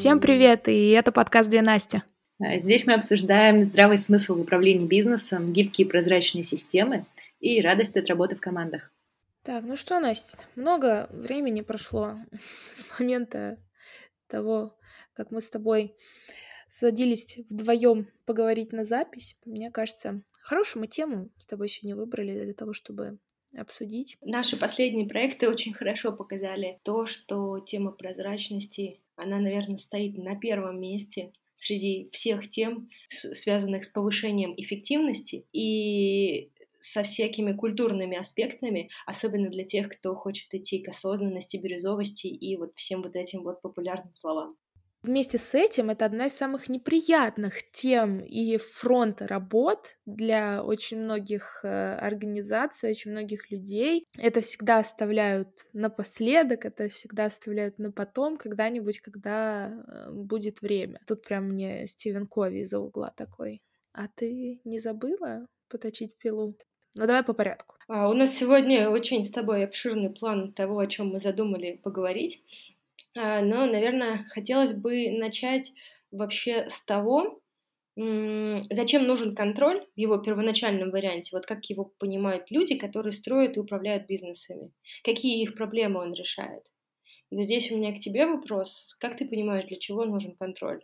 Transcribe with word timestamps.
Всем 0.00 0.18
привет, 0.18 0.66
и 0.66 0.88
это 0.92 1.12
подкаст 1.12 1.50
«Две 1.50 1.60
Насти». 1.60 2.00
А, 2.42 2.58
здесь 2.58 2.86
мы 2.86 2.94
обсуждаем 2.94 3.62
здравый 3.62 3.98
смысл 3.98 4.34
в 4.34 4.40
управлении 4.40 4.86
бизнесом, 4.86 5.52
гибкие 5.52 5.86
прозрачные 5.86 6.42
системы 6.42 7.04
и 7.38 7.60
радость 7.60 7.94
от 7.98 8.08
работы 8.08 8.34
в 8.34 8.40
командах. 8.40 8.94
Так, 9.42 9.62
ну 9.62 9.76
что, 9.76 10.00
Настя, 10.00 10.38
много 10.56 11.06
времени 11.12 11.60
прошло 11.60 12.14
с 12.66 12.98
момента 12.98 13.58
того, 14.26 14.74
как 15.12 15.32
мы 15.32 15.42
с 15.42 15.50
тобой 15.50 15.94
садились 16.66 17.36
вдвоем 17.50 18.08
поговорить 18.24 18.72
на 18.72 18.84
запись. 18.84 19.36
Мне 19.44 19.70
кажется, 19.70 20.22
хорошую 20.40 20.80
мы 20.80 20.86
тему 20.86 21.28
с 21.36 21.44
тобой 21.44 21.68
сегодня 21.68 21.94
выбрали 21.94 22.42
для 22.42 22.54
того, 22.54 22.72
чтобы 22.72 23.18
обсудить. 23.54 24.16
Наши 24.22 24.56
последние 24.56 25.06
проекты 25.06 25.46
очень 25.48 25.74
хорошо 25.74 26.10
показали 26.12 26.80
то, 26.84 27.04
что 27.04 27.60
тема 27.60 27.92
прозрачности, 27.92 29.00
она, 29.20 29.38
наверное, 29.38 29.78
стоит 29.78 30.16
на 30.16 30.36
первом 30.36 30.80
месте 30.80 31.32
среди 31.54 32.08
всех 32.12 32.48
тем, 32.48 32.88
связанных 33.08 33.84
с 33.84 33.88
повышением 33.88 34.54
эффективности 34.56 35.44
и 35.52 36.50
со 36.80 37.02
всякими 37.02 37.52
культурными 37.52 38.16
аспектами, 38.16 38.88
особенно 39.06 39.50
для 39.50 39.64
тех, 39.64 39.90
кто 39.90 40.14
хочет 40.14 40.52
идти 40.54 40.78
к 40.78 40.88
осознанности, 40.88 41.58
бирюзовости 41.58 42.26
и 42.26 42.56
вот 42.56 42.72
всем 42.76 43.02
вот 43.02 43.14
этим 43.16 43.42
вот 43.42 43.60
популярным 43.60 44.14
словам. 44.14 44.56
Вместе 45.02 45.38
с 45.38 45.54
этим 45.54 45.88
это 45.88 46.04
одна 46.04 46.26
из 46.26 46.34
самых 46.34 46.68
неприятных 46.68 47.70
тем 47.72 48.20
и 48.20 48.58
фронта 48.58 49.26
работ 49.26 49.96
для 50.04 50.62
очень 50.62 50.98
многих 50.98 51.60
э, 51.62 51.94
организаций, 51.94 52.90
очень 52.90 53.12
многих 53.12 53.50
людей. 53.50 54.06
Это 54.18 54.42
всегда 54.42 54.78
оставляют 54.78 55.48
напоследок, 55.72 56.66
это 56.66 56.90
всегда 56.90 57.26
оставляют 57.26 57.78
на 57.78 57.92
потом, 57.92 58.36
когда-нибудь, 58.36 59.00
когда 59.00 59.68
э, 59.68 60.10
будет 60.12 60.60
время. 60.60 61.00
Тут 61.06 61.22
прям 61.22 61.44
мне 61.48 61.86
Стивен 61.86 62.26
Кови 62.26 62.58
из-за 62.58 62.78
угла 62.78 63.10
такой. 63.16 63.62
А 63.94 64.06
ты 64.08 64.60
не 64.64 64.80
забыла 64.80 65.46
поточить 65.70 66.18
пилу? 66.18 66.58
Ну 66.98 67.06
давай 67.06 67.22
по 67.22 67.32
порядку. 67.32 67.76
А, 67.88 68.10
у 68.10 68.12
нас 68.12 68.36
сегодня 68.36 68.90
очень 68.90 69.24
с 69.24 69.30
тобой 69.30 69.64
обширный 69.64 70.10
план 70.10 70.52
того, 70.52 70.78
о 70.78 70.86
чем 70.86 71.08
мы 71.08 71.20
задумали 71.20 71.80
поговорить. 71.82 72.42
А, 73.16 73.40
но, 73.42 73.66
наверное, 73.66 74.24
хотелось 74.30 74.72
бы 74.72 75.10
начать 75.10 75.72
вообще 76.10 76.68
с 76.68 76.82
того, 76.84 77.40
зачем 77.96 79.06
нужен 79.06 79.34
контроль 79.34 79.86
в 79.94 79.98
его 79.98 80.18
первоначальном 80.18 80.90
варианте, 80.90 81.30
вот 81.32 81.46
как 81.46 81.64
его 81.66 81.84
понимают 81.98 82.50
люди, 82.50 82.76
которые 82.76 83.12
строят 83.12 83.56
и 83.56 83.60
управляют 83.60 84.06
бизнесами, 84.06 84.72
какие 85.04 85.42
их 85.42 85.54
проблемы 85.54 86.00
он 86.00 86.12
решает. 86.14 86.64
И 87.30 87.36
вот 87.36 87.44
здесь 87.44 87.72
у 87.72 87.78
меня 87.78 87.94
к 87.96 88.00
тебе 88.00 88.26
вопрос, 88.26 88.96
как 89.00 89.18
ты 89.18 89.26
понимаешь, 89.26 89.66
для 89.66 89.78
чего 89.78 90.04
нужен 90.04 90.36
контроль? 90.36 90.82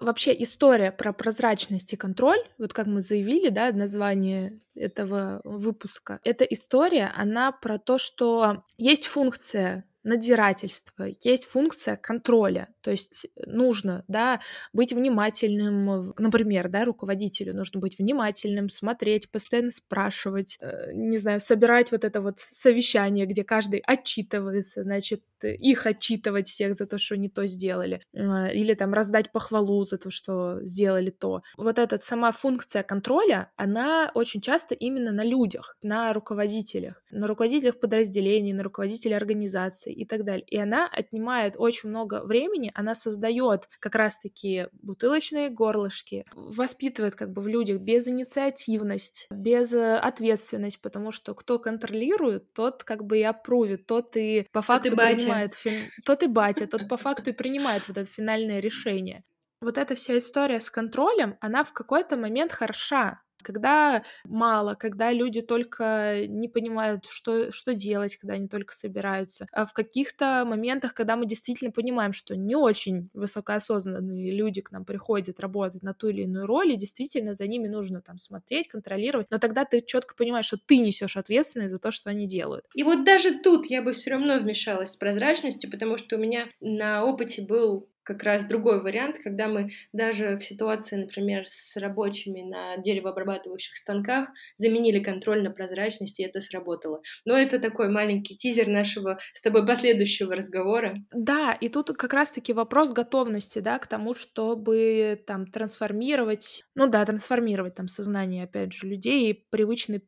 Вообще 0.00 0.34
история 0.42 0.90
про 0.90 1.12
прозрачность 1.12 1.92
и 1.92 1.96
контроль, 1.96 2.38
вот 2.56 2.72
как 2.72 2.86
мы 2.86 3.02
заявили, 3.02 3.50
да, 3.50 3.70
название 3.72 4.60
этого 4.74 5.42
выпуска, 5.44 6.18
эта 6.24 6.44
история, 6.44 7.12
она 7.14 7.52
про 7.52 7.78
то, 7.78 7.98
что 7.98 8.64
есть 8.78 9.04
функция 9.06 9.84
надзирательства, 10.04 11.08
есть 11.22 11.44
функция 11.44 11.96
контроля, 11.96 12.68
то 12.80 12.90
есть 12.90 13.26
нужно, 13.46 14.04
да, 14.08 14.40
быть 14.72 14.92
внимательным, 14.92 16.14
например, 16.18 16.68
да, 16.68 16.84
руководителю 16.84 17.54
нужно 17.54 17.80
быть 17.80 17.98
внимательным, 17.98 18.68
смотреть, 18.68 19.30
постоянно 19.30 19.70
спрашивать, 19.70 20.58
э, 20.60 20.92
не 20.92 21.18
знаю, 21.18 21.40
собирать 21.40 21.92
вот 21.92 22.04
это 22.04 22.20
вот 22.20 22.38
совещание, 22.40 23.26
где 23.26 23.44
каждый 23.44 23.80
отчитывается, 23.80 24.82
значит, 24.82 25.22
их 25.48 25.86
отчитывать 25.86 26.48
всех 26.48 26.74
за 26.74 26.86
то, 26.86 26.98
что 26.98 27.16
не 27.16 27.28
то 27.28 27.46
сделали, 27.46 28.02
э, 28.12 28.54
или 28.54 28.74
там 28.74 28.92
раздать 28.92 29.32
похвалу 29.32 29.84
за 29.84 29.98
то, 29.98 30.10
что 30.10 30.62
сделали 30.62 31.10
то. 31.10 31.42
Вот 31.56 31.78
эта 31.78 31.98
сама 31.98 32.32
функция 32.32 32.82
контроля, 32.82 33.50
она 33.56 34.10
очень 34.14 34.40
часто 34.40 34.74
именно 34.74 35.12
на 35.12 35.24
людях, 35.24 35.76
на 35.82 36.12
руководителях, 36.12 37.02
на 37.10 37.26
руководителях 37.26 37.80
подразделений, 37.80 38.52
на 38.52 38.62
руководителях 38.62 39.16
организаций, 39.16 39.92
и 39.92 40.04
так 40.04 40.24
далее. 40.24 40.44
И 40.48 40.58
она 40.58 40.88
отнимает 40.88 41.54
очень 41.56 41.88
много 41.88 42.22
времени, 42.24 42.70
она 42.74 42.94
создает 42.94 43.68
как 43.78 43.94
раз-таки 43.94 44.66
бутылочные 44.72 45.48
горлышки, 45.48 46.24
воспитывает 46.34 47.14
как 47.14 47.32
бы 47.32 47.42
в 47.42 47.48
людях 47.48 47.80
безинициативность, 47.80 49.26
без 49.30 49.72
ответственность, 49.72 50.80
потому 50.80 51.10
что 51.10 51.34
кто 51.34 51.58
контролирует, 51.58 52.52
тот 52.52 52.82
как 52.84 53.04
бы 53.04 53.18
и 53.18 53.22
опрувит, 53.22 53.86
тот 53.86 54.16
и 54.16 54.46
по 54.52 54.62
факту 54.62 54.90
тот 54.90 54.92
и 54.92 54.96
принимает, 55.32 55.54
фин... 55.54 55.90
тот 56.04 56.22
и 56.22 56.26
батя, 56.26 56.66
тот 56.66 56.88
по 56.88 56.96
факту 56.96 57.30
и 57.30 57.32
принимает 57.32 57.88
вот 57.88 57.98
это 57.98 58.10
финальное 58.10 58.60
решение. 58.60 59.24
Вот 59.60 59.78
эта 59.78 59.94
вся 59.94 60.18
история 60.18 60.60
с 60.60 60.70
контролем, 60.70 61.36
она 61.40 61.62
в 61.64 61.72
какой-то 61.72 62.16
момент 62.16 62.52
хороша, 62.52 63.22
когда 63.42 64.02
мало, 64.24 64.74
когда 64.74 65.12
люди 65.12 65.42
только 65.42 66.26
не 66.26 66.48
понимают, 66.48 67.06
что, 67.08 67.50
что 67.50 67.74
делать, 67.74 68.16
когда 68.16 68.34
они 68.34 68.48
только 68.48 68.74
собираются. 68.74 69.46
А 69.52 69.66
в 69.66 69.72
каких-то 69.72 70.44
моментах, 70.46 70.94
когда 70.94 71.16
мы 71.16 71.26
действительно 71.26 71.70
понимаем, 71.70 72.12
что 72.12 72.36
не 72.36 72.56
очень 72.56 73.10
высокоосознанные 73.12 74.32
люди 74.32 74.60
к 74.60 74.70
нам 74.70 74.84
приходят 74.84 75.40
работать 75.40 75.82
на 75.82 75.94
ту 75.94 76.08
или 76.08 76.22
иную 76.22 76.46
роль, 76.46 76.72
и 76.72 76.76
действительно 76.76 77.34
за 77.34 77.46
ними 77.46 77.68
нужно 77.68 78.00
там 78.00 78.18
смотреть, 78.18 78.68
контролировать, 78.68 79.26
но 79.30 79.38
тогда 79.38 79.64
ты 79.64 79.80
четко 79.80 80.14
понимаешь, 80.14 80.46
что 80.46 80.58
ты 80.58 80.78
несешь 80.78 81.16
ответственность 81.16 81.72
за 81.72 81.78
то, 81.78 81.90
что 81.90 82.10
они 82.10 82.26
делают. 82.26 82.66
И 82.74 82.82
вот 82.82 83.04
даже 83.04 83.38
тут 83.38 83.66
я 83.66 83.82
бы 83.82 83.92
все 83.92 84.10
равно 84.10 84.38
вмешалась 84.38 84.92
с 84.92 84.96
прозрачностью, 84.96 85.70
потому 85.70 85.96
что 85.96 86.16
у 86.16 86.18
меня 86.18 86.48
на 86.60 87.04
опыте 87.04 87.42
был 87.42 87.88
как 88.04 88.22
раз 88.22 88.44
другой 88.44 88.82
вариант, 88.82 89.18
когда 89.22 89.48
мы 89.48 89.70
даже 89.92 90.38
в 90.38 90.44
ситуации, 90.44 90.96
например, 90.96 91.44
с 91.46 91.76
рабочими 91.76 92.42
на 92.42 92.76
деревообрабатывающих 92.78 93.76
станках 93.76 94.28
заменили 94.56 95.00
контроль 95.00 95.42
на 95.42 95.50
прозрачность, 95.50 96.20
и 96.20 96.24
это 96.24 96.40
сработало. 96.40 97.02
Но 97.24 97.36
это 97.36 97.58
такой 97.58 97.88
маленький 97.88 98.36
тизер 98.36 98.68
нашего 98.68 99.18
с 99.34 99.40
тобой 99.40 99.66
последующего 99.66 100.34
разговора. 100.34 100.96
Да, 101.12 101.52
и 101.52 101.68
тут 101.68 101.90
как 101.96 102.12
раз-таки 102.12 102.52
вопрос 102.52 102.92
готовности, 102.92 103.58
да, 103.58 103.78
к 103.78 103.86
тому, 103.86 104.14
чтобы 104.14 105.22
там 105.26 105.46
трансформировать, 105.46 106.64
ну 106.74 106.86
да, 106.86 107.04
трансформировать 107.04 107.74
там 107.74 107.88
сознание, 107.88 108.44
опять 108.44 108.72
же, 108.72 108.86
людей 108.86 109.30
и 109.30 109.44
привычный 109.50 110.02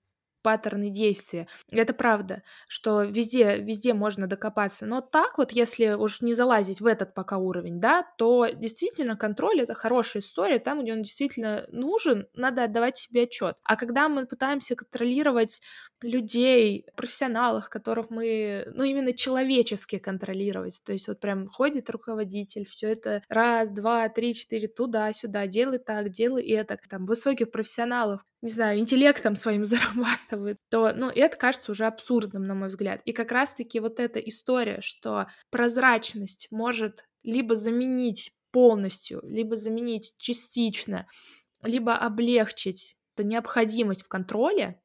паттерны 0.45 0.91
действия. 0.91 1.49
Это 1.73 1.95
правда, 1.95 2.43
что 2.69 3.03
везде, 3.03 3.57
везде 3.57 3.95
можно 3.95 4.29
докопаться. 4.29 4.87
Но 4.87 5.01
так 5.01 5.39
вот, 5.39 5.53
если 5.53 5.95
уж 5.95 6.21
не 6.21 6.35
залазить 6.35 6.81
в 6.81 6.87
этот 6.87 7.15
пока 7.15 7.39
уровень, 7.39 7.81
да, 7.81 8.07
то 8.19 8.47
действительно 8.53 9.17
контроль— 9.17 9.61
это 9.63 9.75
хорошая 9.75 10.23
история. 10.23 10.59
Там, 10.59 10.83
где 10.83 10.93
он 10.93 11.03
действительно 11.03 11.67
нужен, 11.73 12.29
надо 12.35 12.65
отдавать 12.65 12.99
себе 12.99 13.23
отчет. 13.23 13.57
А 13.65 13.77
когда 13.77 14.09
мы 14.09 14.27
пытаемся 14.27 14.77
контролировать 14.77 15.63
людей, 16.03 16.87
профессионалов, 16.95 17.71
которых 17.71 18.11
мы, 18.11 18.67
ну, 18.75 18.85
именно 18.85 19.15
человечески 19.15 19.99
контролировать, 19.99 20.83
то 20.85 20.93
есть 20.93 21.09
вот 21.09 21.21
прям 21.21 21.49
ходит 21.49 21.89
руководитель, 21.89 22.67
все 22.67 22.93
это 22.93 23.23
раз, 23.31 23.71
два, 23.71 24.11
три, 24.11 24.35
четыре, 24.35 24.69
туда-сюда, 24.69 25.47
делай 25.47 25.79
так, 25.79 26.11
делай 26.11 26.47
это, 26.51 26.79
там, 26.91 27.07
высоких 27.07 27.51
профессионалов, 27.51 28.21
не 28.45 28.51
знаю, 28.51 28.79
интеллектом 28.79 29.37
своим 29.37 29.65
зарабатывают, 29.65 30.59
то, 30.71 30.93
ну, 30.95 31.09
это 31.09 31.37
кажется 31.37 31.73
уже 31.73 31.87
абсурдным, 31.87 32.47
на 32.47 32.55
мой 32.55 32.69
взгляд. 32.69 33.01
И 33.07 33.13
как 33.13 33.33
раз-таки 33.33 33.81
вот 33.81 33.99
эта 33.99 34.21
история, 34.21 34.81
что 34.83 35.27
прозрачность 35.51 36.49
может 36.51 37.07
либо 37.23 37.57
заменить 37.57 38.33
полностью, 38.53 39.21
либо 39.25 39.57
заменить 39.57 40.15
частично, 40.19 41.09
либо 41.63 41.97
облегчить 41.97 42.97
необходимость 43.17 44.03
в 44.03 44.09
контроле, 44.09 44.79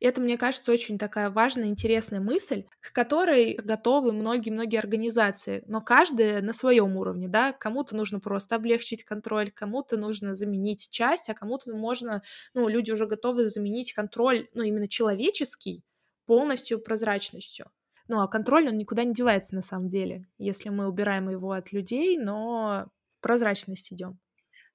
это, 0.00 0.20
мне 0.20 0.36
кажется, 0.38 0.72
очень 0.72 0.98
такая 0.98 1.30
важная, 1.30 1.68
интересная 1.68 2.20
мысль, 2.20 2.64
к 2.80 2.92
которой 2.92 3.54
готовы 3.56 4.12
многие-многие 4.12 4.78
организации, 4.78 5.62
но 5.66 5.80
каждая 5.80 6.42
на 6.42 6.52
своем 6.52 6.96
уровне, 6.96 7.28
да, 7.28 7.52
кому-то 7.52 7.96
нужно 7.96 8.20
просто 8.20 8.56
облегчить 8.56 9.04
контроль, 9.04 9.50
кому-то 9.50 9.96
нужно 9.96 10.34
заменить 10.34 10.88
часть, 10.90 11.28
а 11.30 11.34
кому-то 11.34 11.74
можно, 11.74 12.22
ну, 12.54 12.68
люди 12.68 12.90
уже 12.92 13.06
готовы 13.06 13.46
заменить 13.46 13.92
контроль, 13.92 14.48
ну, 14.54 14.62
именно 14.62 14.88
человеческий, 14.88 15.84
полностью 16.26 16.80
прозрачностью. 16.80 17.70
Ну, 18.08 18.20
а 18.20 18.28
контроль, 18.28 18.68
он 18.68 18.76
никуда 18.76 19.04
не 19.04 19.14
девается 19.14 19.54
на 19.54 19.62
самом 19.62 19.88
деле, 19.88 20.26
если 20.38 20.68
мы 20.68 20.88
убираем 20.88 21.28
его 21.28 21.52
от 21.52 21.72
людей, 21.72 22.18
но 22.18 22.88
прозрачность 23.20 23.92
идем. 23.92 24.18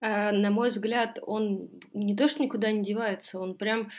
А, 0.02 0.32
на 0.32 0.50
мой 0.50 0.70
взгляд, 0.70 1.20
он 1.22 1.70
не 1.94 2.16
то, 2.16 2.28
что 2.28 2.42
никуда 2.42 2.72
не 2.72 2.82
девается, 2.84 3.40
он 3.40 3.56
прям 3.56 3.92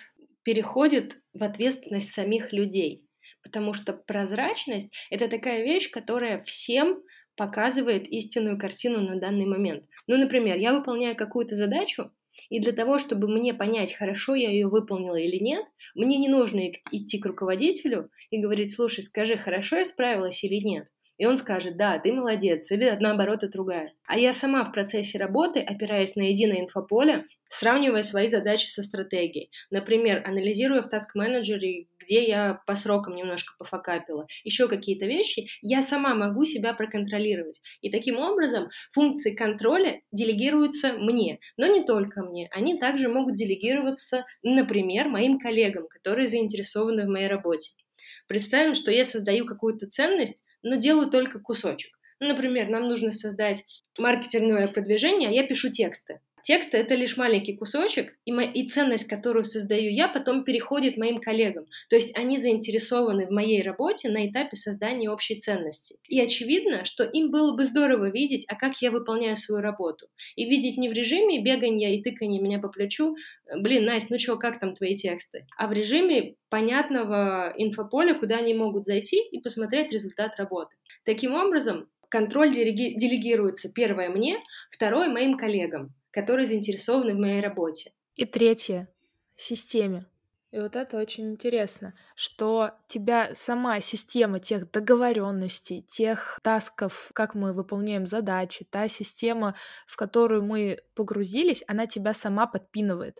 переходит 0.43 1.19
в 1.33 1.43
ответственность 1.43 2.12
самих 2.12 2.53
людей. 2.53 3.06
Потому 3.43 3.75
что 3.75 3.93
прозрачность— 3.93 4.93
это 5.11 5.29
такая 5.29 5.65
вещь, 5.65 5.91
которая 5.91 6.43
всем 6.43 7.03
показывает 7.37 8.06
истинную 8.09 8.59
картину 8.59 9.00
на 9.00 9.19
данный 9.19 9.47
момент. 9.47 9.85
Ну, 10.06 10.17
например, 10.17 10.59
я 10.59 10.73
выполняю 10.75 11.17
какую-то 11.17 11.56
задачу, 11.56 12.12
и 12.50 12.61
для 12.61 12.73
того, 12.73 12.99
чтобы 12.99 13.29
мне 13.29 13.55
понять, 13.55 13.94
хорошо 13.94 14.35
я 14.35 14.50
ее 14.50 14.69
выполнила 14.69 15.17
или 15.17 15.43
нет, 15.43 15.65
мне 15.94 16.19
не 16.19 16.29
нужно 16.29 16.71
идти 16.91 17.19
к 17.19 17.27
руководителю 17.27 18.11
и 18.31 18.41
говорить, 18.41 18.75
слушай, 18.75 19.03
скажи, 19.03 19.37
хорошо 19.37 19.77
я 19.77 19.85
справилась 19.85 20.43
или 20.44 20.56
нет. 20.56 20.92
И 21.19 21.26
он 21.26 21.38
скажет, 21.38 21.76
да, 21.76 21.99
ты 21.99 22.12
молодец, 22.12 22.70
или 22.70 22.97
наоборот 22.99 23.44
отругает. 23.44 23.93
А 24.06 24.19
я 24.19 24.32
сама 24.32 24.64
в 24.64 24.73
процессе 24.73 25.19
работы, 25.19 25.61
опираясь 25.61 26.17
на 26.17 26.23
единое 26.23 26.61
инфополе, 26.61 27.26
сравнивая 27.49 28.03
свои 28.03 28.29
задачи 28.29 28.67
со 28.69 28.82
стратегией. 28.82 29.50
Например, 29.70 30.23
анализируя 30.26 30.82
в 30.82 30.93
Task 30.93 31.17
Manager, 31.17 31.59
где 32.00 32.26
я 32.26 32.61
по 32.67 32.75
срокам 32.75 33.14
немножко 33.14 33.55
пофакапила, 33.59 34.26
еще 34.44 34.69
какие-то 34.69 35.06
вещи, 35.06 35.47
я 35.61 35.82
сама 35.82 36.14
могу 36.14 36.44
себя 36.44 36.75
проконтролировать. 36.75 37.61
И 37.81 37.91
таким 37.91 38.19
образом 38.19 38.69
функции 38.93 39.35
контроля 39.35 40.00
делегируются 40.12 40.94
мне, 40.94 41.38
но 41.56 41.67
не 41.67 41.85
только 41.85 42.23
мне. 42.23 42.49
Они 42.53 42.79
также 42.79 43.08
могут 43.08 43.37
делегироваться, 43.37 44.25
например, 44.43 45.08
моим 45.08 45.38
коллегам, 45.38 45.87
которые 45.88 46.29
заинтересованы 46.29 47.05
в 47.05 47.08
моей 47.11 47.29
работе. 47.29 47.70
Представим, 48.29 48.75
что 48.75 48.91
я 48.91 49.05
создаю 49.05 49.47
какую-то 49.47 49.87
ценность, 49.87 50.45
но 50.63 50.77
делаю 50.77 51.11
только 51.11 51.41
кусочек. 51.41 51.99
Ну, 52.21 52.29
например, 52.29 52.69
нам 52.69 52.89
нужно 52.89 53.11
создать 53.13 53.65
маркетинговое 53.99 54.69
продвижение, 54.69 55.29
а 55.29 55.33
я 55.33 55.47
пишу 55.47 55.71
тексты. 55.71 56.21
Текст— 56.43 56.75
это 56.75 56.97
лишь 56.97 57.17
маленький 57.17 57.56
кусочек, 57.56 58.15
и, 58.25 58.33
мо- 58.33 58.43
и 58.43 58.67
ценность, 58.69 59.09
которую 59.09 59.44
создаю 59.44 59.91
я, 59.93 60.09
потом 60.09 60.43
переходит 60.43 60.97
моим 60.97 61.21
коллегам. 61.21 61.67
То 61.89 61.94
есть 61.94 62.17
они 62.17 62.37
заинтересованы 62.39 63.27
в 63.27 63.31
моей 63.31 63.62
работе 63.62 64.09
на 64.11 64.29
этапе 64.29 64.56
создания 64.56 65.09
общей 65.09 65.39
ценности. 65.39 65.97
И 66.09 66.21
очевидно, 66.21 66.85
что 66.85 67.05
им 67.05 67.31
было 67.31 67.55
бы 67.56 67.65
здорово 67.65 68.11
видеть, 68.11 68.44
а 68.49 68.56
как 68.56 68.83
я 68.83 68.91
выполняю 68.91 69.37
свою 69.37 69.62
работу. 69.62 70.09
И 70.35 70.44
видеть 70.44 70.79
не 70.79 70.89
в 70.89 70.93
режиме 70.93 71.41
бегания 71.41 71.94
и 71.94 72.03
тыкания 72.03 72.43
меня 72.43 72.59
по 72.59 72.69
плечу, 72.69 73.15
блин, 73.56 73.85
Настя, 73.85 74.09
ну 74.11 74.19
что, 74.19 74.37
как 74.37 74.59
там 74.59 74.75
твои 74.75 74.97
тексты? 74.97 75.47
А 75.56 75.69
в 75.69 75.73
режиме 75.73 76.35
понятного 76.49 77.55
инфополя, 77.56 78.15
куда 78.15 78.39
они 78.39 78.53
могут 78.53 78.85
зайти 78.85 79.23
и 79.31 79.41
посмотреть 79.41 79.93
результат 79.93 80.37
работы. 80.39 80.75
Таким 81.05 81.35
образом, 81.35 81.89
контроль 82.09 82.53
делегируется 82.53 83.71
первое 83.73 84.09
мне, 84.09 84.39
второе 84.71 85.09
моим 85.09 85.37
коллегам 85.37 85.94
которые 86.12 86.47
заинтересованы 86.47 87.14
в 87.14 87.19
моей 87.19 87.41
работе. 87.41 87.93
И 88.14 88.25
третье— 88.25 88.88
системе. 89.37 90.06
И 90.53 90.61
вот 90.61 90.76
это 90.76 90.99
очень 90.99 91.31
интересно, 91.31 91.94
что 92.14 92.73
тебя 92.87 93.35
сама 93.35 93.81
система 93.81 94.38
тех 94.38 94.70
договоренностей, 94.70 95.82
тех 95.82 96.38
тасков, 96.43 97.11
как 97.14 97.35
мы 97.35 97.55
выполняем 97.55 98.06
задачи, 98.06 98.67
та 98.69 98.87
система, 98.87 99.55
в 99.87 99.97
которую 99.97 100.44
мы 100.44 100.81
погрузились, 100.94 101.64
она 101.67 101.87
тебя 101.87 102.12
сама 102.12 102.47
подпинывает, 102.47 103.19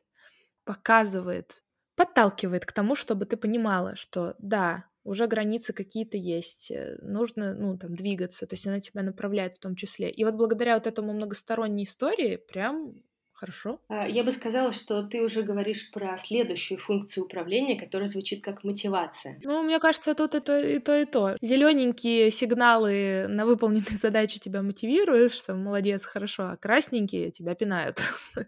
показывает, 0.65 1.65
подталкивает 1.97 2.67
к 2.67 2.73
тому, 2.73 2.95
чтобы 2.95 3.25
ты 3.25 3.39
понимала, 3.39 3.97
что 3.97 4.35
да, 4.39 4.85
уже 5.05 5.27
границы 5.27 5.73
какие-то 5.73 6.17
есть, 6.17 6.71
э, 6.71 6.97
нужно, 7.03 7.55
ну, 7.55 7.77
там, 7.77 7.95
двигаться, 7.95 8.47
то 8.47 8.55
есть 8.55 8.67
она 8.67 8.81
тебя 8.81 9.03
направляет 9.03 9.55
в 9.55 9.59
том 9.59 9.75
числе. 9.75 10.11
И 10.11 10.25
вот 10.25 10.35
благодаря 10.35 10.75
вот 10.75 10.87
этому 10.87 11.13
многосторонней 11.13 11.85
истории 11.85 12.37
прям 12.37 12.95
хорошо. 13.43 13.81
А, 13.89 14.07
я 14.07 14.23
бы 14.23 14.31
сказала, 14.31 14.73
что 14.73 15.03
ты 15.03 15.21
уже 15.21 15.43
говоришь 15.43 15.91
про 15.91 16.17
следующую 16.17 16.79
функцию 16.79 17.25
управления, 17.25 17.79
которая 17.79 18.09
звучит 18.09 18.45
как 18.45 18.63
мотивация. 18.63 19.41
Ну, 19.43 19.65
мне 19.65 19.81
кажется, 19.81 20.15
тут 20.15 20.37
и 20.37 20.41
то, 20.41 20.57
и 20.57 20.79
то, 20.79 20.97
и 21.01 21.05
то. 21.05 21.37
Зелененькие 21.43 22.31
сигналы 22.31 23.27
на 23.29 23.45
выполненные 23.45 23.85
задачи 23.97 24.39
тебя 24.39 24.63
мотивируют, 24.63 25.33
что 25.33 25.55
молодец, 25.55 26.05
хорошо, 26.05 26.51
а 26.51 26.57
красненькие 26.57 27.33
тебя 27.33 27.57
пинают. 27.57 27.99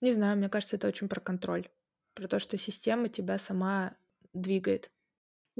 Не 0.00 0.12
знаю, 0.12 0.38
мне 0.38 0.48
кажется, 0.48 0.76
это 0.76 0.88
очень 0.88 1.08
про 1.08 1.20
контроль. 1.20 1.68
Про 2.14 2.26
то, 2.26 2.38
что 2.38 2.56
система 2.56 3.10
тебя 3.10 3.36
сама 3.36 3.94
двигает. 4.32 4.90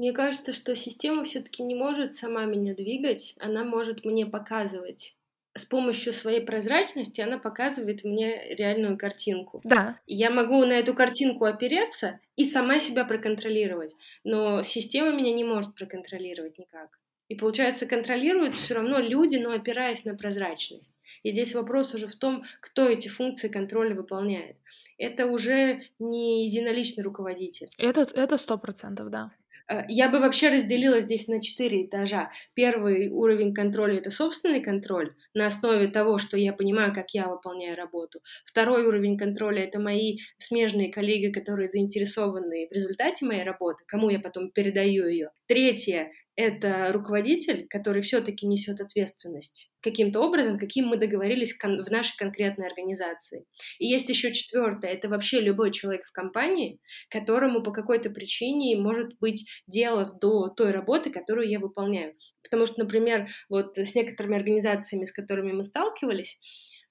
Мне 0.01 0.13
кажется, 0.13 0.51
что 0.51 0.75
система 0.75 1.23
все-таки 1.25 1.61
не 1.61 1.75
может 1.75 2.15
сама 2.15 2.45
меня 2.45 2.73
двигать, 2.73 3.35
она 3.37 3.63
может 3.63 4.03
мне 4.03 4.25
показывать. 4.25 5.15
С 5.55 5.63
помощью 5.63 6.11
своей 6.11 6.41
прозрачности 6.41 7.21
она 7.21 7.37
показывает 7.37 8.03
мне 8.03 8.55
реальную 8.55 8.97
картинку. 8.97 9.61
Да. 9.63 9.99
Я 10.07 10.31
могу 10.31 10.65
на 10.65 10.73
эту 10.73 10.95
картинку 10.95 11.45
опереться 11.45 12.19
и 12.35 12.45
сама 12.45 12.79
себя 12.79 13.05
проконтролировать, 13.05 13.95
но 14.23 14.63
система 14.63 15.11
меня 15.11 15.35
не 15.35 15.43
может 15.43 15.75
проконтролировать 15.75 16.57
никак. 16.57 16.97
И 17.27 17.35
получается, 17.35 17.85
контролируют 17.85 18.57
все 18.57 18.73
равно 18.73 18.97
люди, 18.97 19.35
но 19.35 19.51
опираясь 19.51 20.03
на 20.03 20.15
прозрачность. 20.15 20.95
И 21.21 21.29
здесь 21.29 21.53
вопрос 21.53 21.93
уже 21.93 22.07
в 22.07 22.15
том, 22.15 22.43
кто 22.59 22.89
эти 22.89 23.07
функции 23.07 23.49
контроля 23.49 23.93
выполняет. 23.93 24.55
Это 24.97 25.27
уже 25.27 25.83
не 25.99 26.47
единоличный 26.47 27.03
руководитель. 27.03 27.69
Это 27.77 28.37
сто 28.39 28.57
процентов, 28.57 29.11
да. 29.11 29.31
Э, 29.71 29.85
я 29.87 30.09
бы 30.09 30.19
вообще 30.19 30.49
разделила 30.49 30.99
здесь 30.99 31.27
на 31.27 31.41
четыре 31.41 31.85
этажа. 31.85 32.31
Первый 32.53 33.09
уровень 33.09 33.53
контроля— 33.53 33.97
это 33.99 34.11
собственный 34.11 34.61
контроль 34.61 35.15
на 35.33 35.47
основе 35.47 35.87
того, 35.87 36.17
что 36.17 36.37
я 36.37 36.53
понимаю, 36.53 36.93
как 36.93 37.11
я 37.11 37.27
выполняю 37.27 37.77
работу. 37.77 38.19
Второй 38.45 38.85
уровень 38.85 39.17
контроля— 39.17 39.63
это 39.65 39.79
мои 39.79 40.17
смежные 40.37 40.91
коллеги, 40.91 41.31
которые 41.31 41.67
заинтересованы 41.67 42.67
в 42.69 42.73
результате 42.73 43.25
моей 43.25 43.43
работы, 43.43 43.83
кому 43.87 44.09
я 44.09 44.19
потом 44.19 44.51
передаю 44.51 45.07
ее. 45.07 45.29
Третье 45.47 46.11
это 46.35 46.91
руководитель, 46.93 47.67
который 47.69 48.01
все-таки 48.01 48.47
несет 48.47 48.79
ответственность 48.79 49.71
каким-то 49.81 50.21
образом, 50.21 50.57
каким 50.57 50.87
мы 50.87 50.97
договорились 50.97 51.57
в 51.57 51.91
нашей 51.91 52.15
конкретной 52.17 52.67
организации. 52.67 53.45
И 53.79 53.87
есть 53.87 54.09
еще 54.09 54.33
четвертое, 54.33 54.91
это 54.91 55.09
вообще 55.09 55.41
любой 55.41 55.71
человек 55.71 56.05
в 56.05 56.11
компании, 56.11 56.79
которому 57.09 57.63
по 57.63 57.71
какой-то 57.71 58.09
причине 58.09 58.77
может 58.77 59.17
быть 59.19 59.45
дело 59.67 60.17
до 60.21 60.49
той 60.49 60.71
работы, 60.71 61.11
которую 61.11 61.49
я 61.49 61.59
выполняю. 61.59 62.15
Потому 62.43 62.65
что, 62.65 62.79
например, 62.79 63.27
вот 63.49 63.77
с 63.77 63.93
некоторыми 63.95 64.37
организациями, 64.37 65.05
с 65.05 65.11
которыми 65.11 65.51
мы 65.51 65.63
сталкивались, 65.63 66.37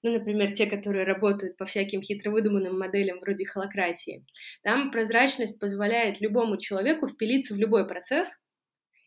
ну, 0.03 0.11
например, 0.11 0.53
те, 0.53 0.65
которые 0.65 1.05
работают 1.05 1.57
по 1.57 1.65
всяким 1.65 2.01
хитро 2.01 2.31
выдуманным 2.31 2.77
моделям 2.77 3.19
вроде 3.19 3.45
холократии, 3.45 4.25
там 4.63 4.91
прозрачность 4.91 5.59
позволяет 5.59 6.21
любому 6.21 6.57
человеку 6.57 7.07
впилиться 7.07 7.53
в 7.53 7.57
любой 7.57 7.87
процесс, 7.87 8.27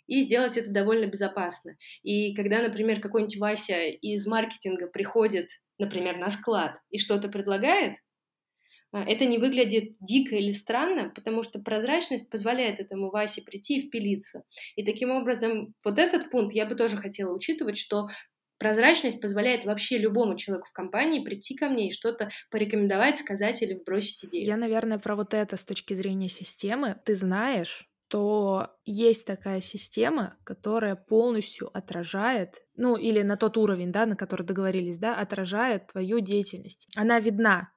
и 0.06 0.23
сделать 0.23 0.56
это 0.56 0.71
довольно 0.71 1.06
безопасно. 1.06 1.77
И 2.03 2.35
когда, 2.35 2.62
например, 2.62 3.01
какой-нибудь 3.01 3.39
Вася 3.39 3.85
из 3.85 4.27
маркетинга 4.27 4.87
приходит, 4.89 5.49
например, 5.79 6.19
на 6.19 6.31
склад 6.31 6.77
и 6.91 6.99
что-то 6.99 7.29
предлагает, 7.29 7.97
а, 8.95 9.02
это 9.02 9.25
не 9.25 9.38
выглядит 9.38 9.97
дико 10.00 10.37
или 10.37 10.52
странно, 10.52 11.11
потому 11.12 11.43
что 11.43 11.59
прозрачность 11.59 12.31
позволяет 12.31 12.78
этому 12.78 13.11
Васе 13.11 13.43
прийти 13.43 13.78
и 13.78 13.88
впилиться. 13.88 14.45
И 14.76 14.85
таким 14.85 15.11
образом, 15.11 15.75
вот 15.85 15.99
этот 15.99 16.31
пункт 16.31 16.55
я 16.55 16.64
бы 16.64 16.76
тоже 16.76 16.97
хотела 16.97 17.35
учитывать, 17.35 17.76
что 17.76 18.07
прозрачность 18.59 19.21
позволяет 19.21 19.64
вообще 19.64 19.99
любому 19.99 20.37
человеку 20.37 20.69
в 20.69 20.73
компании 20.73 21.25
прийти 21.25 21.57
ко 21.57 21.69
мне 21.69 21.88
и 21.88 21.93
что-то 21.93 22.28
порекомендовать, 22.52 23.19
сказать 23.19 23.61
или 23.62 23.75
вбросить 23.75 24.25
идею. 24.26 24.47
Я, 24.47 24.57
наверное, 24.57 24.99
про 24.99 25.17
вот 25.17 25.35
это 25.35 25.57
с 25.57 25.64
точки 25.64 25.95
зрения 25.95 26.28
системы. 26.28 26.97
Ты 27.05 27.17
знаешь, 27.17 27.88
что 28.14 28.68
есть 28.85 29.26
такая 29.26 29.61
система, 29.61 30.37
которая 30.44 30.94
полностью 30.94 31.76
отражает, 31.76 32.62
ну 32.76 32.97
или 32.97 33.23
на 33.23 33.37
тот 33.37 33.56
уровень, 33.56 33.90
да, 33.90 34.06
на 34.06 34.14
который 34.14 34.47
договорились, 34.47 34.99
да, 34.99 35.16
отражает 35.16 35.88
твою 35.88 36.21
деятельность. 36.21 36.87
Она 36.94 37.18
видна 37.18 37.73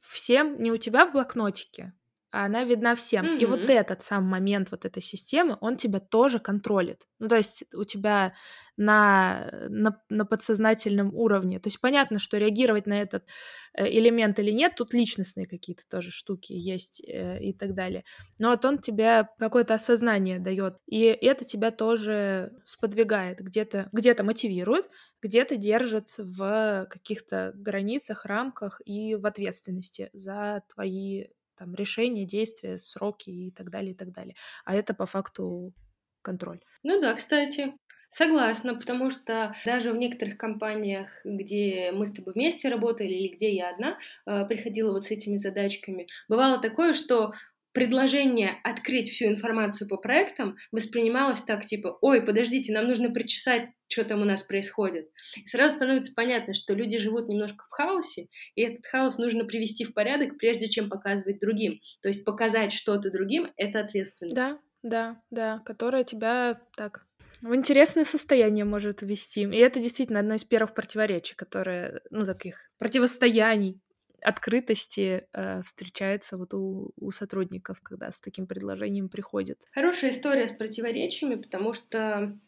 всем, 0.00 0.62
не 0.62 0.70
у 0.70 0.76
тебя 0.76 1.04
в 1.04 1.12
блокнотике, 1.12 1.94
а 2.32 2.46
она 2.46 2.64
видна 2.64 2.94
всем. 2.94 3.26
Mm-hmm. 3.26 3.38
И 3.38 3.46
вот 3.46 3.68
этот 3.68 4.02
сам 4.02 4.24
момент 4.24 4.70
вот 4.70 4.86
этой 4.86 5.02
системы, 5.02 5.58
он 5.60 5.76
тебя 5.76 6.00
тоже 6.00 6.38
контролит. 6.38 7.06
Ну, 7.18 7.28
то 7.28 7.36
есть 7.36 7.64
у 7.74 7.84
тебя 7.84 8.32
на, 8.78 9.50
на, 9.68 10.00
на 10.08 10.24
подсознательном 10.24 11.14
уровне. 11.14 11.60
То 11.60 11.68
есть 11.68 11.78
понятно, 11.80 12.18
что 12.18 12.38
реагировать 12.38 12.86
на 12.86 13.02
этот 13.02 13.26
э, 13.74 13.86
элемент 13.86 14.38
или 14.38 14.50
нет, 14.50 14.74
тут 14.76 14.94
личностные 14.94 15.46
какие-то 15.46 15.82
тоже 15.88 16.10
штуки 16.10 16.54
есть 16.54 17.02
э, 17.06 17.38
и 17.42 17.52
так 17.52 17.74
далее. 17.74 18.02
Но 18.40 18.48
вот 18.48 18.64
он 18.64 18.78
тебе 18.78 19.28
какое-то 19.38 19.74
осознание 19.74 20.38
дает, 20.38 20.78
и 20.86 21.00
это 21.02 21.44
тебя 21.44 21.70
тоже 21.70 22.50
сподвигает, 22.64 23.40
где-то 23.40 23.90
где 23.92 24.16
мотивирует, 24.22 24.86
где-то 25.20 25.56
держит 25.56 26.08
в 26.16 26.86
каких-то 26.88 27.52
границах, 27.54 28.24
рамках 28.24 28.80
и 28.86 29.16
в 29.16 29.26
ответственности 29.26 30.08
за 30.14 30.62
твои 30.72 31.26
там, 31.62 31.76
решения, 31.76 32.24
действия, 32.24 32.76
сроки 32.76 33.30
и 33.30 33.50
так 33.52 33.70
далее, 33.70 33.92
и 33.92 33.94
так 33.94 34.10
далее. 34.10 34.34
А 34.64 34.74
это 34.74 34.94
по 34.94 35.06
факту 35.06 35.72
контроль. 36.20 36.60
Ну 36.82 37.00
да, 37.00 37.14
кстати, 37.14 37.74
Согласна, 38.14 38.74
потому 38.74 39.08
что 39.08 39.54
даже 39.64 39.90
в 39.90 39.96
некоторых 39.96 40.36
компаниях, 40.36 41.08
где 41.24 41.92
мы 41.92 42.04
с 42.04 42.12
тобой 42.12 42.34
вместе 42.34 42.68
работали 42.68 43.08
или 43.08 43.34
где 43.34 43.54
я 43.54 43.70
одна 43.70 43.96
э, 44.26 44.44
приходила 44.44 44.92
вот 44.92 45.04
с 45.04 45.10
этими 45.10 45.38
задачками, 45.38 46.08
бывало 46.28 46.60
такое, 46.60 46.92
что 46.92 47.32
предложение 47.72 48.58
открыть 48.64 49.10
всю 49.10 49.26
информацию 49.26 49.88
по 49.88 49.96
проектам 49.96 50.56
воспринималось 50.70 51.40
так, 51.40 51.64
типа, 51.64 51.98
ой, 52.00 52.22
подождите, 52.22 52.72
нам 52.72 52.86
нужно 52.86 53.10
причесать, 53.10 53.68
что 53.88 54.04
там 54.04 54.22
у 54.22 54.24
нас 54.24 54.42
происходит. 54.42 55.10
И 55.36 55.46
сразу 55.46 55.76
становится 55.76 56.12
понятно, 56.14 56.54
что 56.54 56.74
люди 56.74 56.98
живут 56.98 57.28
немножко 57.28 57.64
в 57.64 57.70
хаосе, 57.70 58.28
и 58.54 58.62
этот 58.62 58.86
хаос 58.86 59.18
нужно 59.18 59.44
привести 59.44 59.84
в 59.84 59.94
порядок, 59.94 60.38
прежде 60.38 60.68
чем 60.68 60.88
показывать 60.88 61.40
другим. 61.40 61.80
То 62.02 62.08
есть 62.08 62.24
показать 62.24 62.72
что-то 62.72 63.10
другим— 63.10 63.52
это 63.56 63.80
ответственность. 63.80 64.34
Да, 64.34 64.58
да, 64.82 65.20
да, 65.30 65.60
которая 65.64 66.04
тебя 66.04 66.60
так 66.76 67.06
в 67.40 67.54
интересное 67.54 68.04
состояние 68.04 68.64
может 68.64 69.02
ввести. 69.02 69.42
И 69.42 69.56
это 69.56 69.80
действительно 69.80 70.20
одно 70.20 70.34
из 70.34 70.44
первых 70.44 70.74
противоречий, 70.74 71.34
которые, 71.34 72.00
ну, 72.10 72.24
таких 72.24 72.70
противостояний 72.78 73.80
открытости 74.22 75.26
э, 75.32 75.62
встречается 75.62 76.36
вот 76.36 76.54
у, 76.54 76.92
у 76.96 77.10
сотрудников, 77.10 77.80
когда 77.82 78.10
с 78.10 78.20
таким 78.20 78.46
предложением 78.46 79.08
приходят. 79.08 79.58
Хорошая 79.72 80.10
история 80.10 80.46
с 80.46 80.52
противоречиями, 80.52 81.36
потому 81.36 81.72
что, 81.72 82.38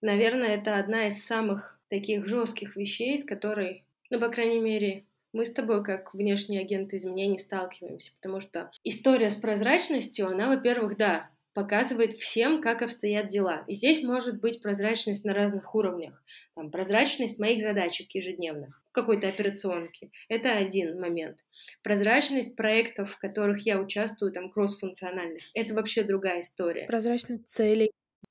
наверное, 0.00 0.56
это 0.56 0.76
одна 0.76 1.08
из 1.08 1.24
самых 1.24 1.80
таких 1.88 2.26
жестких 2.26 2.76
вещей, 2.76 3.18
с 3.18 3.24
которой, 3.24 3.84
ну, 4.10 4.20
по 4.20 4.28
крайней 4.28 4.60
мере, 4.60 5.04
мы 5.32 5.44
с 5.44 5.52
тобой, 5.52 5.84
как 5.84 6.14
внешние 6.14 6.60
агенты 6.60 6.96
изменений, 6.96 7.38
сталкиваемся, 7.38 8.12
потому 8.16 8.40
что 8.40 8.70
история 8.82 9.30
с 9.30 9.36
прозрачностью, 9.36 10.28
она, 10.28 10.48
во-первых, 10.48 10.96
да, 10.96 11.30
показывает 11.52 12.14
всем, 12.14 12.60
как 12.60 12.82
обстоят 12.82 13.28
дела. 13.28 13.64
И 13.66 13.74
здесь 13.74 14.02
может 14.02 14.40
быть 14.40 14.62
прозрачность 14.62 15.24
на 15.24 15.34
разных 15.34 15.74
уровнях. 15.74 16.22
Там, 16.54 16.70
прозрачность 16.70 17.38
моих 17.38 17.60
задачек 17.60 18.14
ежедневных, 18.14 18.82
какой-то 18.92 19.28
операционки. 19.28 20.12
Это 20.28 20.56
один 20.56 21.00
момент. 21.00 21.38
Прозрачность 21.82 22.54
проектов, 22.56 23.12
в 23.12 23.18
которых 23.18 23.66
я 23.66 23.80
участвую, 23.80 24.32
там, 24.32 24.50
кроссфункциональных. 24.50 25.42
Это 25.54 25.74
вообще 25.74 26.04
другая 26.04 26.40
история. 26.40 26.86
Прозрачность 26.86 27.48
целей. 27.48 27.90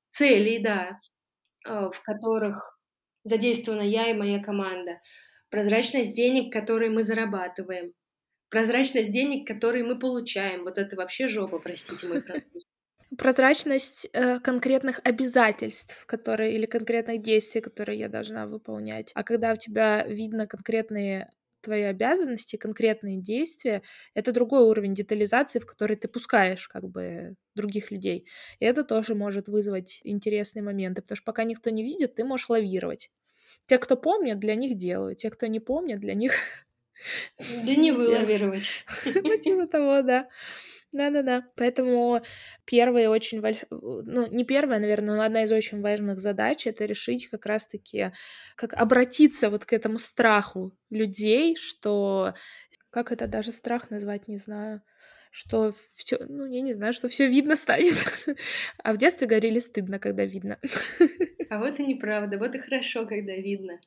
Целей, 0.09 0.59
да, 0.59 0.99
э, 1.67 1.89
в 1.93 2.01
которых 2.03 2.79
задействована 3.25 3.81
я 3.81 4.09
и 4.09 4.13
моя 4.13 4.41
команда. 4.41 5.01
Прозрачность 5.49 6.13
денег, 6.13 6.53
которые 6.53 6.89
мы 6.89 7.03
зарабатываем. 7.03 7.93
Прозрачность 8.49 9.11
денег, 9.11 9.45
которые 9.45 9.83
мы 9.83 9.99
получаем. 9.99 10.63
Вот 10.63 10.77
это 10.77 10.95
вообще 10.95 11.27
жопа, 11.27 11.59
простите 11.59 12.07
мой 12.07 12.21
французский 12.21 12.78
прозрачность 13.19 14.09
э, 14.13 14.39
конкретных 14.39 15.01
обязательств, 15.03 16.05
которые 16.05 16.55
или 16.55 16.65
конкретных 16.65 17.21
действий, 17.21 17.59
которые 17.61 17.99
я 17.99 18.07
должна 18.07 18.47
выполнять. 18.47 19.11
А 19.13 19.23
когда 19.23 19.51
у 19.53 19.57
тебя 19.57 20.05
видно 20.07 20.47
конкретные 20.47 21.29
твои 21.61 21.81
обязанности, 21.83 22.55
конкретные 22.55 23.19
действия, 23.19 23.81
это 24.13 24.31
другой 24.31 24.63
уровень 24.63 24.93
детализации, 24.93 25.59
в 25.59 25.65
который 25.65 25.97
ты 25.97 26.07
пускаешь 26.07 26.69
как 26.69 26.87
бы 26.87 27.35
других 27.55 27.91
людей. 27.91 28.25
И 28.59 28.65
это 28.65 28.85
тоже 28.85 29.15
может 29.15 29.49
вызвать 29.49 29.99
интересные 30.03 30.63
моменты, 30.63 31.01
потому 31.01 31.17
что 31.17 31.25
пока 31.25 31.43
никто 31.43 31.69
не 31.69 31.83
видит, 31.83 32.15
ты 32.15 32.23
можешь 32.23 32.47
лавировать. 32.49 33.11
Те, 33.65 33.77
кто 33.77 33.97
помнят, 33.97 34.39
для 34.39 34.55
них 34.55 34.77
делают. 34.77 35.17
Те, 35.17 35.29
кто 35.29 35.47
не 35.47 35.59
помнят, 35.59 35.99
для 35.99 36.13
них... 36.13 36.33
Да 37.37 37.75
не 37.75 37.91
вылавировать. 37.91 38.69
Ну, 39.05 39.37
типа 39.37 39.67
того, 39.71 40.01
да. 40.03 40.29
Да-да-да. 40.91 41.43
Поэтому 41.55 42.21
первая 42.65 43.09
очень 43.09 43.41
больш... 43.41 43.57
ну, 43.69 44.27
не 44.27 44.43
первая, 44.43 44.79
наверное, 44.79 45.15
но 45.15 45.21
одна 45.21 45.43
из 45.43 45.51
очень 45.51 45.81
важных 45.81 46.19
задач— 46.19 46.65
это 46.67 46.85
решить 46.85 47.29
как 47.29 47.45
раз-таки, 47.45 48.11
как 48.55 48.73
обратиться 48.73 49.49
вот 49.49 49.65
к 49.65 49.73
этому 49.73 49.99
страху 49.99 50.75
людей, 50.89 51.55
что... 51.55 52.33
Как 52.91 53.11
это 53.11 53.27
даже 53.27 53.51
страх 53.51 53.91
назвать, 53.91 54.27
не 54.27 54.37
знаю 54.37 54.81
что 55.31 55.71
все, 55.93 56.17
ну, 56.27 56.47
я 56.47 56.61
не 56.61 56.73
знаю, 56.73 56.91
что 56.91 57.07
все 57.07 57.27
видно 57.27 57.55
станет. 57.55 57.95
А 58.83 58.93
в 58.93 58.97
детстве 58.97 59.27
говорили 59.27 59.59
стыдно, 59.59 59.99
когда 59.99 60.25
видно. 60.25 60.59
А 61.49 61.57
вот 61.57 61.79
и 61.79 61.83
неправда, 61.83 62.37
вот 62.37 62.53
и 62.53 62.59
хорошо, 62.59 63.05
когда 63.05 63.35
видно. 63.35 63.79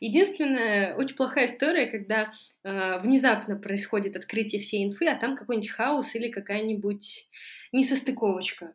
Единственная 0.00 0.94
очень 0.96 1.16
плохая 1.16 1.46
история, 1.46 1.86
когда 1.86 2.32
э, 2.64 2.98
внезапно 3.00 3.56
происходит 3.56 4.16
открытие 4.16 4.60
всей 4.60 4.84
инфы, 4.84 5.06
а 5.06 5.18
там 5.18 5.36
какой-нибудь 5.36 5.70
хаос 5.70 6.14
или 6.14 6.30
какая-нибудь 6.30 7.28
несостыковочка. 7.72 8.74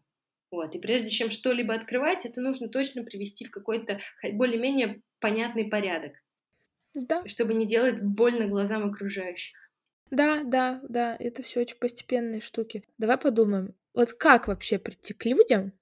Вот. 0.51 0.75
И 0.75 0.79
прежде 0.79 1.09
чем 1.09 1.31
что-либо 1.31 1.73
открывать, 1.73 2.25
это 2.25 2.39
нужно 2.39 2.69
точно 2.69 3.03
привести 3.03 3.45
в 3.45 3.51
какой-то 3.51 3.99
более-менее 4.33 5.01
понятный 5.19 5.65
порядок. 5.65 6.13
Да. 6.93 7.27
Чтобы 7.27 7.53
не 7.55 7.65
делать 7.65 8.01
больно 8.01 8.47
глазам 8.47 8.85
окружающих. 8.89 9.57
Да, 10.11 10.43
да, 10.43 10.81
да, 10.87 11.17
это 11.19 11.41
все 11.41 11.61
очень 11.61 11.77
постепенные 11.77 12.39
штуки. 12.39 12.83
Давай 12.97 13.17
подумаем, 13.17 13.73
вот 13.93 14.13
как 14.13 14.47
вообще 14.47 14.77
прийти 14.77 15.13
к 15.13 15.25
людям 15.25 15.73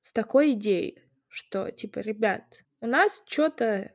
с 0.00 0.12
такой 0.12 0.52
идеей, 0.52 1.02
что 1.36 1.70
типа, 1.70 1.98
ребят, 1.98 2.44
у 2.80 2.86
нас 2.86 3.22
что-то 3.26 3.92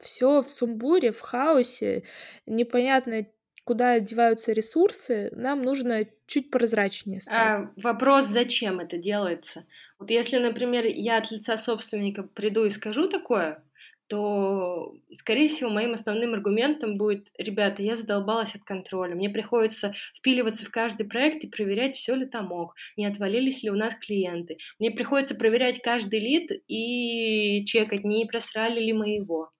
все 0.00 0.40
в 0.40 0.50
сумбуре, 0.50 1.12
в 1.12 1.20
хаосе, 1.20 2.02
непонятно, 2.46 3.26
куда 3.64 4.00
деваются 4.00 4.52
ресурсы, 4.52 5.30
нам 5.32 5.62
нужно 5.62 6.06
чуть 6.26 6.50
прозрачнее 6.50 7.20
стать. 7.20 7.36
А, 7.36 7.72
вопрос, 7.76 8.26
зачем 8.26 8.80
это 8.80 8.98
делается? 8.98 9.66
Вот 10.00 10.10
если, 10.10 10.38
например, 10.38 10.84
я 10.86 11.18
от 11.18 11.30
лица 11.30 11.56
собственника 11.56 12.24
приду 12.24 12.64
и 12.64 12.70
скажу 12.70 13.08
такое, 13.08 13.62
то, 14.10 14.92
скорее 15.16 15.48
всего, 15.48 15.70
моим 15.70 15.92
основным 15.92 16.34
аргументом 16.34 16.98
будет, 16.98 17.28
ребята, 17.38 17.82
я 17.84 17.94
задолбалась 17.94 18.56
от 18.56 18.64
контроля, 18.64 19.14
мне 19.14 19.30
приходится 19.30 19.94
впиливаться 20.18 20.66
в 20.66 20.70
каждый 20.70 21.06
проект 21.06 21.44
и 21.44 21.48
проверять, 21.48 21.96
все 21.96 22.16
ли 22.16 22.26
там 22.26 22.50
ок, 22.50 22.74
не 22.96 23.06
отвалились 23.06 23.62
ли 23.62 23.70
у 23.70 23.76
нас 23.76 23.94
клиенты. 23.94 24.58
Мне 24.80 24.90
приходится 24.90 25.36
проверять 25.36 25.80
каждый 25.80 26.18
лид 26.18 26.50
и 26.66 27.64
чекать, 27.66 28.02
не 28.02 28.26
просрали 28.26 28.80
ли 28.80 28.92
мы 28.92 29.10
его. 29.10 29.52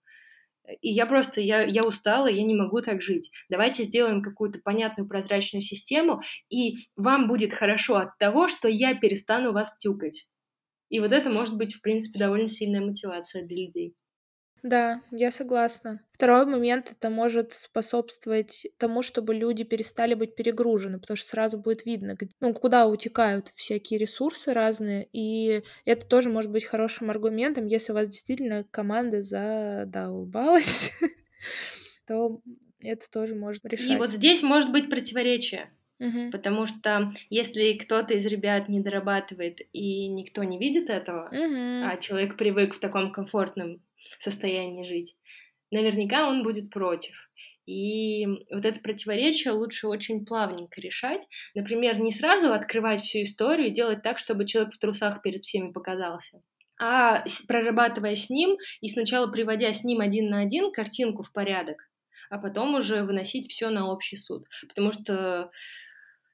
И 0.80 0.90
я 0.90 1.06
просто, 1.06 1.40
я, 1.40 1.62
я 1.62 1.84
устала, 1.84 2.26
я 2.26 2.42
не 2.42 2.56
могу 2.56 2.80
так 2.82 3.02
жить. 3.02 3.30
Давайте 3.48 3.84
сделаем 3.84 4.20
какую-то 4.20 4.58
понятную 4.64 5.08
прозрачную 5.08 5.62
систему, 5.62 6.22
и 6.48 6.88
вам 6.96 7.28
будет 7.28 7.52
хорошо 7.52 7.96
от 7.96 8.18
того, 8.18 8.48
что 8.48 8.68
я 8.68 8.96
перестану 8.96 9.52
вас 9.52 9.76
тюкать. 9.78 10.26
И 10.88 10.98
вот 10.98 11.12
это 11.12 11.30
может 11.30 11.56
быть, 11.56 11.74
в 11.74 11.82
принципе, 11.82 12.18
довольно 12.18 12.48
сильная 12.48 12.80
мотивация 12.80 13.46
для 13.46 13.66
людей. 13.66 13.94
Да, 14.62 15.02
я 15.10 15.30
согласна. 15.30 16.00
Второй 16.12 16.44
момент 16.44 16.90
это 16.90 17.08
может 17.08 17.54
способствовать 17.54 18.66
тому, 18.76 19.02
чтобы 19.02 19.34
люди 19.34 19.64
перестали 19.64 20.14
быть 20.14 20.34
перегружены, 20.34 20.98
потому 20.98 21.16
что 21.16 21.28
сразу 21.28 21.58
будет 21.58 21.86
видно, 21.86 22.16
ну, 22.40 22.52
куда 22.52 22.86
утекают 22.86 23.52
всякие 23.54 23.98
ресурсы 23.98 24.52
разные, 24.52 25.08
и 25.12 25.62
это 25.84 26.06
тоже 26.06 26.28
может 26.28 26.50
быть 26.50 26.64
хорошим 26.64 27.10
аргументом, 27.10 27.66
если 27.66 27.92
у 27.92 27.94
вас 27.94 28.08
действительно 28.08 28.64
команда 28.70 29.22
задолбалась, 29.22 30.92
то 32.06 32.40
это 32.80 33.10
тоже 33.10 33.34
может 33.34 33.64
решать. 33.64 33.90
И 33.90 33.96
вот 33.96 34.10
здесь 34.10 34.42
может 34.42 34.72
быть 34.72 34.90
противоречие. 34.90 35.70
Угу. 36.00 36.30
Потому 36.32 36.64
что 36.64 37.12
если 37.28 37.74
кто-то 37.74 38.14
из 38.14 38.24
ребят 38.24 38.68
не 38.68 38.80
дорабатывает 38.80 39.60
и 39.72 40.08
никто 40.08 40.42
не 40.44 40.58
видит 40.58 40.88
этого, 40.88 41.26
угу. 41.26 41.86
а 41.86 41.96
человек 42.00 42.36
привык 42.36 42.74
в 42.74 42.80
таком 42.80 43.12
комфортном 43.12 43.80
состоянии 44.18 44.84
жить, 44.84 45.16
наверняка 45.70 46.28
он 46.28 46.42
будет 46.42 46.70
против. 46.70 47.14
И 47.66 48.26
вот 48.26 48.64
это 48.64 48.80
противоречие 48.80 49.52
лучше 49.52 49.86
очень 49.86 50.26
плавненько 50.26 50.80
решать. 50.80 51.26
Например, 51.54 51.98
не 52.00 52.10
сразу 52.10 52.52
открывать 52.52 53.00
всю 53.00 53.22
историю 53.22 53.68
и 53.68 53.72
делать 53.72 54.02
так, 54.02 54.18
чтобы 54.18 54.46
человек 54.46 54.74
в 54.74 54.78
трусах 54.78 55.22
перед 55.22 55.44
всеми 55.44 55.70
показался, 55.70 56.42
а 56.80 57.24
прорабатывая 57.46 58.16
с 58.16 58.28
ним 58.28 58.56
и 58.80 58.88
сначала 58.88 59.30
приводя 59.30 59.72
с 59.72 59.84
ним 59.84 60.00
один 60.00 60.30
на 60.30 60.40
один 60.40 60.72
картинку 60.72 61.22
в 61.22 61.32
порядок, 61.32 61.88
а 62.28 62.38
потом 62.38 62.74
уже 62.74 63.04
выносить 63.04 63.50
все 63.50 63.68
на 63.70 63.88
общий 63.92 64.16
суд. 64.16 64.46
Потому 64.66 64.90
что 64.90 65.50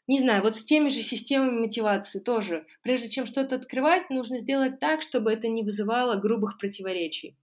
не 0.07 0.21
знаю, 0.21 0.43
вот 0.43 0.57
с 0.57 0.63
теми 0.63 0.89
же 0.89 1.01
системами 1.03 1.59
мотивации 1.59 2.21
тоже. 2.21 2.65
Прежде 2.83 3.11
чем 3.11 3.27
что-то 3.27 3.57
открывать, 3.57 4.09
нужно 4.09 4.39
сделать 4.39 4.79
так, 4.79 5.03
чтобы 5.03 5.33
это 5.33 5.49
не 5.49 5.65
вызывало 5.65 6.15
грубых 6.15 6.59
противоречий. 6.59 7.37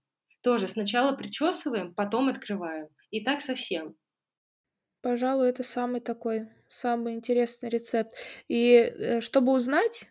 Тоже 0.44 0.68
сначала 0.68 1.16
причесываем, 1.16 1.94
потом 1.94 2.28
открываем. 2.28 2.88
И 3.10 3.24
так 3.24 3.40
совсем. 3.40 3.96
Пожалуй, 5.00 5.48
это 5.48 5.62
самый 5.62 6.02
такой, 6.02 6.48
самый 6.68 7.14
интересный 7.14 7.70
рецепт. 7.70 8.14
И 8.46 8.74
э, 8.74 9.20
чтобы 9.22 9.52
узнать, 9.52 10.10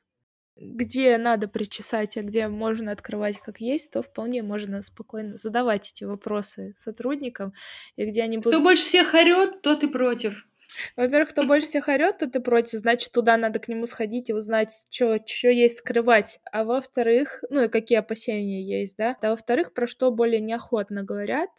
где 0.55 1.19
надо 1.19 1.47
причесать, 1.47 2.17
а 2.17 2.23
где 2.23 2.47
можно 2.47 2.91
открывать 2.91 3.37
как 3.37 3.61
есть, 3.61 3.91
то 3.91 4.01
вполне 4.01 4.41
можно 4.41 4.81
спокойно 4.81 5.37
задавать 5.37 5.91
эти 5.91 6.03
вопросы 6.03 6.73
сотрудникам, 6.77 7.53
и 7.95 8.05
где 8.05 8.23
они 8.23 8.37
будут... 8.37 8.53
Кто 8.53 8.63
больше 8.63 8.85
всех 8.85 9.13
орет, 9.13 9.61
тот 9.61 9.83
и 9.83 9.87
против. 9.87 10.47
Во-первых, 10.95 11.29
кто 11.29 11.43
больше 11.43 11.67
всех 11.67 11.87
орет, 11.87 12.19
то 12.19 12.27
ты 12.29 12.39
против, 12.39 12.79
значит, 12.79 13.11
туда 13.11 13.37
надо 13.37 13.59
к 13.59 13.67
нему 13.67 13.85
сходить 13.85 14.29
и 14.29 14.33
узнать, 14.33 14.87
что 14.89 15.17
есть 15.49 15.79
скрывать. 15.79 16.39
А 16.51 16.63
во-вторых, 16.63 17.43
ну 17.49 17.63
и 17.63 17.67
какие 17.69 17.99
опасения 17.99 18.61
есть, 18.63 18.97
да. 18.97 19.15
А 19.21 19.29
во-вторых, 19.31 19.73
про 19.73 19.87
что 19.87 20.11
более 20.11 20.41
неохотно 20.41 21.03
говорят, 21.03 21.49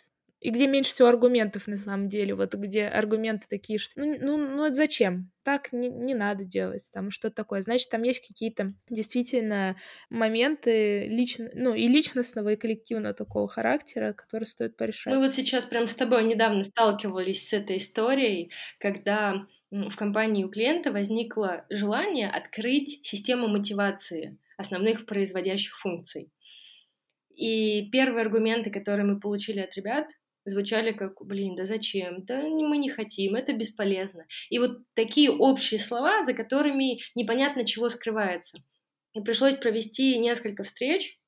и 0.45 0.51
где 0.51 0.67
меньше 0.67 0.93
всего 0.93 1.09
аргументов 1.09 1.67
на 1.69 1.79
самом 1.79 2.07
деле, 2.07 2.35
вот 2.35 2.53
где 2.55 2.87
аргументы 2.87 3.47
такие, 3.49 3.79
что 3.79 3.99
ну, 3.99 4.19
ну, 4.21 4.37
ну 4.37 4.75
зачем? 4.75 5.31
Так 5.43 5.73
не, 5.73 5.89
не 5.89 6.13
надо 6.13 6.45
делать, 6.45 6.83
там 6.93 7.11
что-то 7.11 7.37
такое. 7.37 7.63
Значит, 7.63 7.89
там 7.89 8.03
есть 8.03 8.29
какие-то 8.29 8.75
действительно 8.91 9.77
моменты 10.11 11.09
лично, 11.09 11.49
ну 11.55 11.73
и 11.73 11.89
личностного, 11.89 12.51
и 12.51 12.57
коллективного 12.57 13.15
такого 13.15 13.49
характера, 13.49 14.13
которые 14.13 14.47
стоит 14.47 14.77
порешать. 14.77 15.15
Мы 15.15 15.23
вот 15.23 15.35
сейчас 15.35 15.65
прям 15.65 15.87
с 15.87 15.95
тобой 15.95 16.25
недавно 16.25 16.65
сталкивались 16.65 17.49
с 17.49 17.55
этой 17.55 17.79
историей, 17.79 18.53
когда 18.79 19.47
в 19.71 19.97
компании 19.97 20.45
у 20.45 20.51
клиента 20.51 20.93
возникло 20.93 21.65
желание 21.71 22.29
открыть 22.29 23.01
систему 23.03 23.49
мотивации 23.49 24.37
основных 24.59 25.07
производящих 25.07 25.79
функций. 25.79 26.31
И 27.35 27.89
первые 27.91 28.27
аргументы, 28.27 28.71
которые 28.71 29.07
мы 29.07 29.19
получили 29.19 29.61
от 29.61 29.75
ребят, 29.75 30.09
звучали 30.45 30.93
как, 30.93 31.25
блин, 31.25 31.55
да 31.55 31.65
зачем? 31.65 32.25
Да 32.25 32.43
мы 32.43 32.79
не 32.79 32.91
хотим, 32.91 33.35
это 33.35 33.53
бесполезно. 33.53 34.27
И 34.51 34.59
вот 34.59 34.79
такие 34.95 35.31
общие 35.31 35.81
слова, 35.81 36.23
за 36.25 36.35
которыми 36.35 37.01
непонятно 37.15 37.65
чего 37.65 37.89
скрывается. 37.89 38.59
И 39.15 39.21
пришлось 39.21 39.57
провести 39.57 40.19
несколько 40.19 40.65
встреч, 40.65 41.19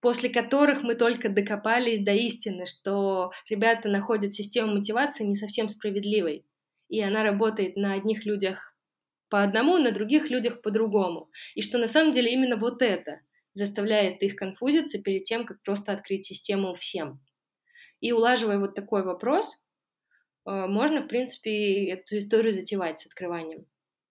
после 0.00 0.28
которых 0.28 0.82
мы 0.82 0.94
только 0.94 1.28
докопались 1.28 2.04
до 2.04 2.12
истины, 2.12 2.66
что 2.66 3.30
ребята 3.48 3.88
находят 3.88 4.34
систему 4.34 4.74
мотивации 4.74 5.24
не 5.24 5.36
совсем 5.36 5.68
справедливой. 5.68 6.44
И 6.88 7.00
она 7.00 7.24
работает 7.24 7.76
на 7.76 7.94
одних 7.94 8.26
людях 8.26 8.76
по 9.28 9.42
одному, 9.42 9.78
на 9.78 9.92
других 9.92 10.30
людях 10.30 10.62
по-другому. 10.62 11.30
И 11.54 11.62
что 11.62 11.78
на 11.78 11.88
самом 11.88 12.12
деле 12.12 12.32
именно 12.32 12.56
вот 12.56 12.82
это 12.82 13.20
заставляет 13.54 14.22
их 14.22 14.36
конфузиться 14.36 15.00
перед 15.00 15.24
тем, 15.24 15.46
как 15.46 15.62
просто 15.62 15.92
открыть 15.92 16.26
систему 16.26 16.74
всем. 16.74 17.20
И 18.00 18.12
улаживая 18.12 18.58
вот 18.58 18.74
такой 18.74 19.02
вопрос, 19.02 19.64
э, 20.46 20.66
можно, 20.66 21.02
в 21.02 21.08
принципе, 21.08 21.90
эту 21.90 22.18
историю 22.18 22.52
затевать 22.52 23.00
с 23.00 23.06
открыванием, 23.06 23.66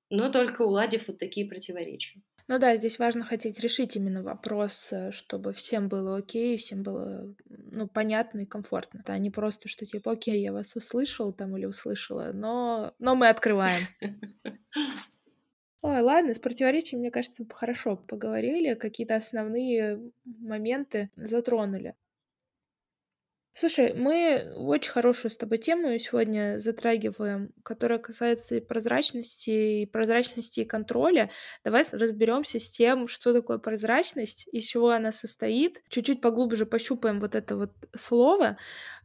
но 0.10 0.32
только 0.32 0.64
уладив 0.64 1.08
вот 1.08 1.20
такие 1.20 1.48
противоречия. 1.48 2.22
Ну 2.48 2.60
да, 2.60 2.76
здесь 2.76 3.00
важно 3.00 3.24
хотеть 3.24 3.60
решить 3.60 3.96
именно 3.96 4.22
вопрос, 4.22 4.90
э, 4.92 5.10
чтобы 5.12 5.52
всем 5.52 5.90
было 5.90 6.18
окей, 6.18 6.58
всем 6.58 6.84
было 6.84 7.34
ну, 7.48 7.88
понятно 7.88 8.42
и 8.42 8.46
комфортно. 8.46 9.04
А 9.08 9.18
не 9.18 9.32
просто, 9.32 9.68
что 9.68 9.86
типа, 9.86 10.12
окей, 10.12 10.42
я 10.42 10.54
вас 10.54 10.76
услышал 10.76 11.34
там 11.34 11.58
или 11.58 11.66
услышала, 11.66 12.32
но, 12.34 12.94
но 13.00 13.16
мы 13.16 13.30
открываем. 13.30 13.88
Ой, 15.82 16.02
ладно, 16.02 16.34
с 16.34 16.40
противоречием, 16.40 17.00
мне 17.00 17.10
кажется, 17.10 17.46
хорошо 17.52 17.96
поговорили, 17.96 18.76
какие-то 18.76 19.16
основные 19.16 20.00
моменты 20.24 21.10
затронули. 21.16 21.96
Слушай, 23.58 23.94
мы 23.94 24.52
очень 24.58 24.92
хорошую 24.92 25.32
с 25.32 25.38
тобой 25.38 25.60
тему 25.60 25.98
сегодня 25.98 26.60
затрагиваем, 26.60 27.54
которая 27.64 28.00
касается 28.00 28.56
и 28.56 28.60
прозрачности, 28.60 29.84
и 29.84 29.86
прозрачности 29.86 30.60
и 30.60 30.66
контроля. 30.66 31.32
Давай 31.64 31.84
разберемся 31.90 32.60
с 32.60 32.70
тем, 32.70 33.08
что 33.08 33.34
такое 33.34 33.58
прозрачность, 33.58 34.46
из 34.52 34.66
чего 34.66 34.90
она 34.90 35.14
состоит. 35.14 35.82
Чуть-чуть 35.88 36.20
поглубже 36.20 36.66
пощупаем 36.66 37.22
вот 37.22 37.34
это 37.34 37.56
вот 37.56 37.72
слово, 37.96 38.58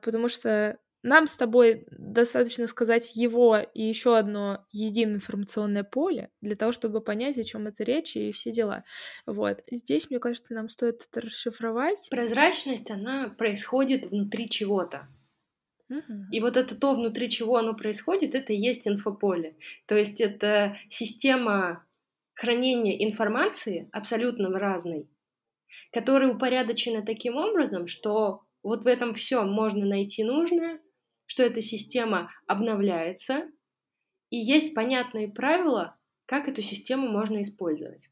потому 0.03 0.29
что 0.29 0.79
нам 1.03 1.27
с 1.27 1.37
тобой 1.37 1.87
достаточно 1.91 2.67
сказать 2.67 3.17
его 3.17 3.59
и 3.59 3.83
еще 3.83 4.17
одно 4.17 4.67
единое 4.71 5.17
информационное 5.17 5.85
поле 5.85 6.31
для 6.41 6.57
того, 6.57 6.73
чтобы 6.73 7.01
понять, 7.01 7.39
о 7.39 7.45
чем 7.45 7.67
это 7.67 7.85
речь 7.85 8.17
и 8.17 8.33
все 8.33 8.53
дела. 8.53 8.85
Вот. 9.27 9.63
Здесь, 9.71 10.11
мне 10.11 10.19
кажется, 10.19 10.55
нам 10.55 10.69
стоит 10.69 11.07
это 11.11 11.27
расшифровать. 11.27 12.09
Прозрачность, 12.11 12.91
она 12.91 13.29
происходит 13.31 14.07
внутри 14.07 14.49
чего-то. 14.49 15.09
Угу. 15.89 16.29
И 16.31 16.41
вот 16.41 16.57
это 16.57 16.77
то, 16.77 16.95
внутри 16.95 17.29
чего 17.31 17.57
оно 17.57 17.75
происходит, 17.75 18.35
это 18.35 18.53
и 18.53 18.61
есть 18.61 18.87
инфополе. 18.87 19.57
То 19.87 19.97
есть 19.97 20.21
это 20.21 20.77
система 20.89 21.85
хранения 22.35 23.05
информации 23.05 23.89
абсолютно 23.93 24.51
разной, 24.51 25.11
которая 25.93 26.33
упорядочена 26.33 27.03
таким 27.05 27.37
образом, 27.37 27.87
что 27.87 28.43
вот 28.63 28.85
в 28.85 28.87
этом 28.87 29.15
все 29.15 29.43
можно 29.43 29.85
найти 29.85 30.23
нужное, 30.23 30.81
что 31.31 31.45
эта 31.45 31.63
система 31.63 32.29
обновляется, 32.49 33.45
и 34.31 34.37
есть 34.37 34.75
понятные 34.75 35.29
правила, 35.29 35.97
как 36.27 36.49
эту 36.49 36.61
систему 36.61 37.09
можно 37.09 37.41
использовать. 37.43 38.11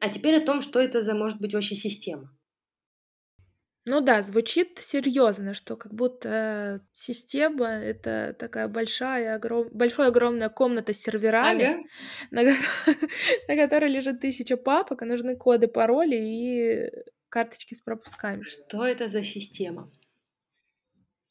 А 0.00 0.08
теперь 0.08 0.36
о 0.36 0.46
том, 0.46 0.62
что 0.62 0.80
это 0.80 1.02
за 1.02 1.14
может 1.14 1.38
быть 1.38 1.52
вообще 1.52 1.74
система. 1.74 2.34
Ну 3.84 4.00
да, 4.00 4.22
звучит 4.22 4.78
серьезно, 4.78 5.52
что 5.52 5.76
как 5.76 5.92
будто 5.92 6.82
система 6.94 7.66
это 7.68 8.34
такая 8.38 8.68
большая, 8.68 9.36
огром... 9.36 9.68
большая 9.70 10.08
огромная 10.08 10.48
комната 10.48 10.94
с 10.94 10.96
серверами, 10.96 11.64
ага. 11.64 11.82
на, 12.30 12.42
на 13.48 13.56
которой 13.56 13.90
лежит 13.90 14.20
тысяча 14.20 14.56
папок, 14.56 15.02
и 15.02 15.04
нужны 15.04 15.36
коды, 15.36 15.68
пароли 15.68 16.16
и 16.16 16.90
карточки 17.28 17.74
с 17.74 17.82
пропусками. 17.82 18.42
Что 18.44 18.86
это 18.86 19.08
за 19.08 19.22
система? 19.22 19.92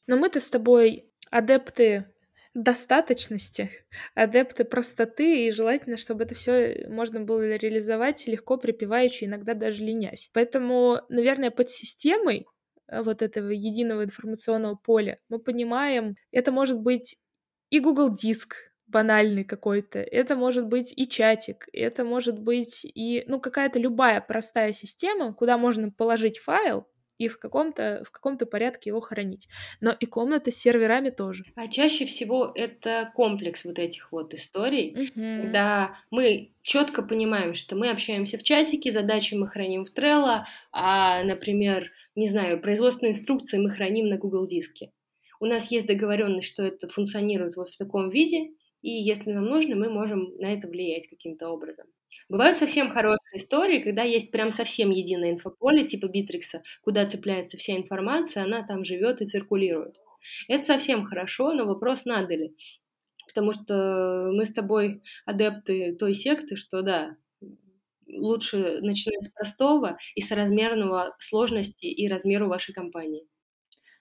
Но 0.07 0.17
мы-то 0.17 0.39
с 0.39 0.49
тобой 0.49 1.11
адепты 1.35 2.05
достаточности, 2.53 3.69
адепты 4.13 4.63
простоты, 4.63 5.47
и 5.47 5.51
желательно, 5.51 5.97
чтобы 5.97 6.23
это 6.23 6.33
все 6.33 6.87
можно 6.87 7.19
было 7.19 7.55
реализовать 7.57 8.25
легко, 8.27 8.55
припеваючи, 8.55 9.25
иногда 9.25 9.53
даже 9.53 9.83
ленясь. 9.83 10.29
Поэтому, 10.31 11.01
наверное, 11.09 11.51
под 11.51 11.69
системой 11.69 12.47
э, 12.87 13.01
вот 13.03 13.21
этого 13.21 13.49
единого 13.49 14.05
информационного 14.05 14.75
поля 14.75 15.19
мы 15.27 15.39
понимаем, 15.39 16.15
это 16.31 16.53
может 16.53 16.79
быть 16.79 17.17
и 17.69 17.81
Google 17.81 18.15
Диск, 18.15 18.55
банальный 18.87 19.43
какой-то, 19.43 19.99
это 19.99 20.37
может 20.37 20.67
быть 20.67 20.93
и 20.95 21.05
чатик, 21.09 21.67
это 21.73 22.05
может 22.05 22.39
быть 22.39 22.85
и, 22.85 23.25
ну, 23.27 23.41
какая-то 23.41 23.77
любая 23.77 24.21
простая 24.21 24.71
система, 24.71 25.33
куда 25.33 25.57
можно 25.57 25.91
положить 25.91 26.39
файл, 26.39 26.87
и 27.17 27.27
в 27.27 27.39
каком-то 27.39 28.03
в 28.05 28.11
каком-то 28.11 28.45
порядке 28.45 28.89
его 28.89 29.01
хранить. 29.01 29.47
Но 29.81 29.95
и 29.99 30.05
комната 30.05 30.51
с 30.51 30.55
серверами 30.55 31.09
тоже. 31.09 31.45
А 31.55 31.67
чаще 31.67 32.05
всего 32.05 32.51
это 32.53 33.11
комплекс 33.15 33.65
вот 33.65 33.79
этих 33.79 34.11
вот 34.11 34.33
историй, 34.33 34.91
угу. 34.91 35.43
когда 35.43 35.97
мы 36.11 36.51
четко 36.61 37.03
понимаем, 37.03 37.53
что 37.53 37.75
мы 37.75 37.89
общаемся 37.89 38.37
в 38.37 38.43
чатике, 38.43 38.91
задачи 38.91 39.35
мы 39.35 39.47
храним 39.47 39.85
в 39.85 39.93
Trello, 39.93 40.43
а, 40.71 41.23
например, 41.23 41.91
не 42.15 42.27
знаю, 42.27 42.59
производственные 42.61 43.13
инструкции 43.13 43.57
мы 43.57 43.69
храним 43.69 44.07
на 44.07 44.17
Google 44.17 44.47
диске. 44.47 44.91
У 45.39 45.45
нас 45.45 45.69
есть 45.69 45.85
договоренность, 45.85 46.47
что 46.47 46.63
это 46.63 46.87
функционирует 46.87 47.55
вот 47.55 47.69
в 47.69 47.77
таком 47.77 48.09
виде, 48.09 48.51
и 48.81 48.91
если 48.91 49.31
нам 49.31 49.45
нужно, 49.45 49.75
мы 49.75 49.89
можем 49.89 50.35
на 50.37 50.53
это 50.53 50.67
влиять 50.67 51.07
каким-то 51.07 51.49
образом. 51.49 51.87
Бывают 52.27 52.57
совсем 52.57 52.91
хорошие 52.91 53.37
истории, 53.37 53.83
когда 53.83 54.01
есть 54.01 54.31
прям 54.31 54.51
совсем 54.51 54.89
единое 54.89 55.31
инфополе 55.31 55.85
типа 55.85 56.07
Битрикса, 56.07 56.63
куда 56.81 57.05
цепляется 57.05 57.57
вся 57.57 57.77
информация, 57.77 58.43
она 58.43 58.65
там 58.65 58.83
живет 58.83 59.21
и 59.21 59.27
циркулирует. 59.27 59.97
Это 60.47 60.63
совсем 60.65 61.05
хорошо, 61.05 61.53
но 61.53 61.65
вопрос 61.65 62.05
надо 62.05 62.35
ли. 62.35 62.55
Потому 63.27 63.51
что 63.51 64.31
мы 64.33 64.45
с 64.45 64.53
тобой 64.53 65.03
адепты 65.25 65.95
той 65.95 66.15
секты, 66.15 66.55
что 66.55 66.81
да, 66.81 67.15
лучше 68.07 68.79
начинать 68.81 69.23
с 69.23 69.31
простого 69.31 69.97
и 70.15 70.21
соразмерного 70.21 71.15
сложности 71.19 71.85
и 71.85 72.07
размеру 72.07 72.47
вашей 72.47 72.73
компании. 72.73 73.27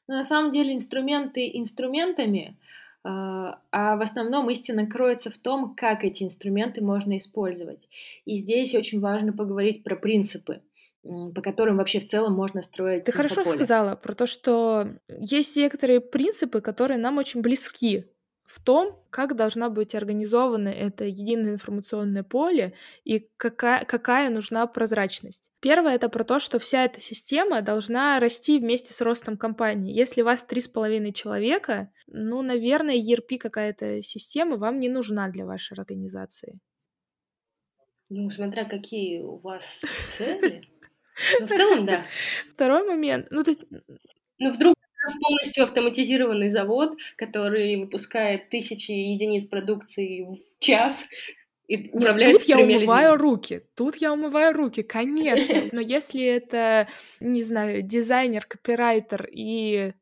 Но 0.06 0.16
на 0.16 0.24
самом 0.24 0.52
деле 0.52 0.74
инструменты 0.74 1.50
инструментами, 1.54 2.58
а, 3.04 3.60
а 3.70 3.96
в 3.96 4.00
основном 4.00 4.48
истина 4.50 4.86
кроется 4.86 5.30
в 5.30 5.36
том, 5.36 5.74
как 5.74 6.04
эти 6.04 6.24
инструменты 6.24 6.82
можно 6.82 7.18
использовать. 7.18 7.88
И 8.24 8.36
здесь 8.36 8.74
очень 8.74 9.00
важно 9.00 9.32
поговорить 9.32 9.82
про 9.84 9.94
принципы 9.94 10.60
по 11.34 11.42
которым 11.42 11.76
вообще 11.76 12.00
в 12.00 12.06
целом 12.08 12.32
можно 12.32 12.62
строить. 12.62 13.04
Ты 13.04 13.12
хорошо 13.12 13.44
сказала 13.44 13.94
про 13.94 14.14
то, 14.14 14.26
что 14.26 14.88
есть 15.08 15.54
некоторые 15.54 16.00
принципы, 16.00 16.62
которые 16.62 16.98
нам 16.98 17.18
очень 17.18 17.42
близки 17.42 18.06
в 18.44 18.62
том, 18.62 19.02
как 19.10 19.36
должна 19.36 19.70
быть 19.70 19.94
организована 19.94 20.68
это 20.68 21.04
единое 21.04 21.52
информационное 21.52 22.22
поле 22.22 22.74
и 23.04 23.28
какая, 23.36 23.84
какая 23.84 24.30
нужна 24.30 24.66
прозрачность. 24.66 25.50
Первое— 25.60 25.94
это 25.96 26.08
про 26.10 26.24
то, 26.24 26.38
что 26.38 26.58
вся 26.58 26.84
эта 26.84 27.00
система 27.00 27.62
должна 27.62 28.20
расти 28.20 28.58
вместе 28.58 28.92
с 28.92 29.00
ростом 29.00 29.38
компании. 29.38 29.94
Если 29.94 30.20
у 30.20 30.26
вас 30.26 30.44
три 30.44 30.60
с 30.60 30.68
половиной 30.68 31.12
человека, 31.12 31.90
ну, 32.06 32.42
наверное, 32.42 32.96
ERP 32.96 33.38
какая-то 33.38 34.02
система 34.02 34.56
вам 34.56 34.78
не 34.78 34.90
нужна 34.90 35.28
для 35.30 35.46
вашей 35.46 35.72
организации. 35.78 36.58
Ну, 38.10 38.30
смотря 38.30 38.64
какие 38.66 39.20
у 39.20 39.38
вас 39.38 39.64
цели. 40.18 40.68
Но 41.40 41.46
в 41.46 41.50
целом, 41.50 41.86
да. 41.86 42.02
Второй 42.52 42.86
момент. 42.86 43.28
Ну, 43.30 43.42
ты... 43.42 43.56
ну 44.38 44.52
вдруг 44.52 44.74
полностью 45.20 45.64
автоматизированный 45.64 46.50
завод, 46.50 46.96
который 47.16 47.76
выпускает 47.76 48.50
тысячи 48.50 48.90
единиц 48.90 49.46
продукции 49.46 50.22
в 50.22 50.58
час, 50.60 51.04
и 51.66 51.76
Нет, 51.76 52.32
тут 52.32 52.42
я 52.42 52.58
умываю 52.58 53.12
людьми. 53.12 53.22
руки, 53.22 53.62
тут 53.74 53.96
я 53.96 54.12
умываю 54.12 54.52
руки, 54.54 54.82
конечно. 54.82 55.68
Но 55.72 55.80
если 55.80 56.22
это, 56.22 56.88
не 57.20 57.42
знаю, 57.42 57.82
дизайнер, 57.82 58.44
копирайтер 58.44 59.26
и 59.30 59.94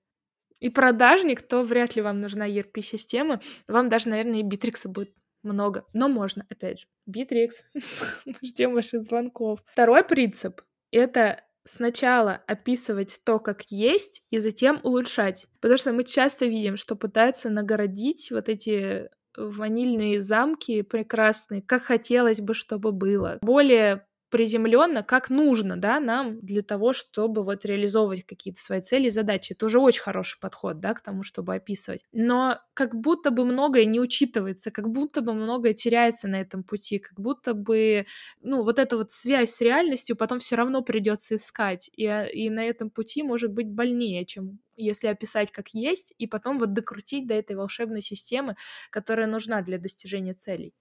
и 0.59 0.69
продажник, 0.69 1.43
то 1.43 1.65
вряд 1.65 1.97
ли 1.97 2.03
вам 2.03 2.21
нужна 2.21 2.49
ERP-система. 2.49 3.41
Вам 3.67 3.89
даже, 3.89 4.09
наверное, 4.09 4.41
и 4.41 4.45
Bittrex 4.45 4.87
будет 4.87 5.13
много. 5.43 5.85
Но 5.93 6.09
можно, 6.09 6.47
опять 6.49 6.81
же. 6.81 6.87
Bittrex. 7.11 7.51
Ждем 8.43 8.73
ваших 8.73 9.03
звонков. 9.03 9.59
Второй 9.67 10.05
принцип— 10.05 10.61
это 10.93 11.43
сначала 11.65 12.43
описывать 12.47 13.21
то, 13.25 13.39
как 13.39 13.63
есть, 13.71 14.23
и 14.31 14.39
затем 14.39 14.81
улучшать. 14.83 15.47
Потому 15.61 15.79
что 15.79 15.93
мы 15.93 16.05
часто 16.05 16.47
видим, 16.47 16.77
что 16.77 16.97
пытаются 16.97 17.51
нагородить 17.51 18.31
вот 18.31 18.49
эти 18.49 19.09
ванильные 19.37 20.21
замки 20.21 20.83
прекрасные, 20.83 21.63
как 21.63 21.83
хотелось 21.83 22.41
бы, 22.41 22.55
чтобы 22.55 22.93
было. 22.93 23.39
Более 23.43 24.07
приземленно, 24.33 25.05
как 25.05 25.31
нужно, 25.31 25.77
да, 25.77 26.01
нам 26.01 26.41
для 26.41 26.63
того, 26.63 26.93
чтобы 26.95 27.45
вот 27.45 27.65
реализовывать 27.67 28.25
какие-то 28.27 28.61
свои 28.63 28.81
цели 28.81 29.09
и 29.09 29.11
задачи. 29.11 29.53
Это 29.53 29.67
уже 29.67 29.79
очень 29.79 30.03
хороший 30.03 30.41
подход, 30.41 30.81
да, 30.81 30.95
к 30.95 31.03
тому, 31.03 31.23
чтобы 31.23 31.55
описывать. 31.55 32.05
Но 32.13 32.59
как 32.75 32.95
будто 32.97 33.31
бы 33.31 33.45
многое 33.45 33.85
не 33.85 34.01
учитывается, 34.01 34.73
как 34.73 34.89
будто 34.89 35.21
бы 35.21 35.35
многое 35.35 35.75
теряется 35.75 36.29
на 36.29 36.41
этом 36.41 36.65
пути, 36.65 36.99
как 36.99 37.21
будто 37.21 37.55
бы, 37.55 38.07
ну, 38.41 38.63
вот 38.63 38.79
эта 38.79 38.97
вот 38.97 39.13
связь 39.13 39.51
с 39.53 39.61
реальностью 39.61 40.17
потом 40.17 40.39
все 40.41 40.57
равно 40.57 40.83
придется 40.83 41.37
искать, 41.37 41.91
и, 41.95 42.07
а, 42.07 42.25
и 42.27 42.51
на 42.51 42.65
этом 42.65 42.91
пути 42.91 43.23
может 43.23 43.53
быть 43.53 43.69
больнее, 43.69 44.25
чем 44.27 44.59
если 44.77 45.09
описать 45.09 45.51
как 45.53 45.69
есть, 45.75 46.15
и 46.19 46.27
потом 46.27 46.59
вот 46.59 46.73
докрутить 46.73 47.27
до 47.27 47.35
этой 47.35 47.57
волшебной 47.57 48.01
системы, 48.01 48.57
которая 48.91 49.27
нужна 49.27 49.63
для 49.63 49.79
достижения 49.79 50.35
целей. 50.35 50.73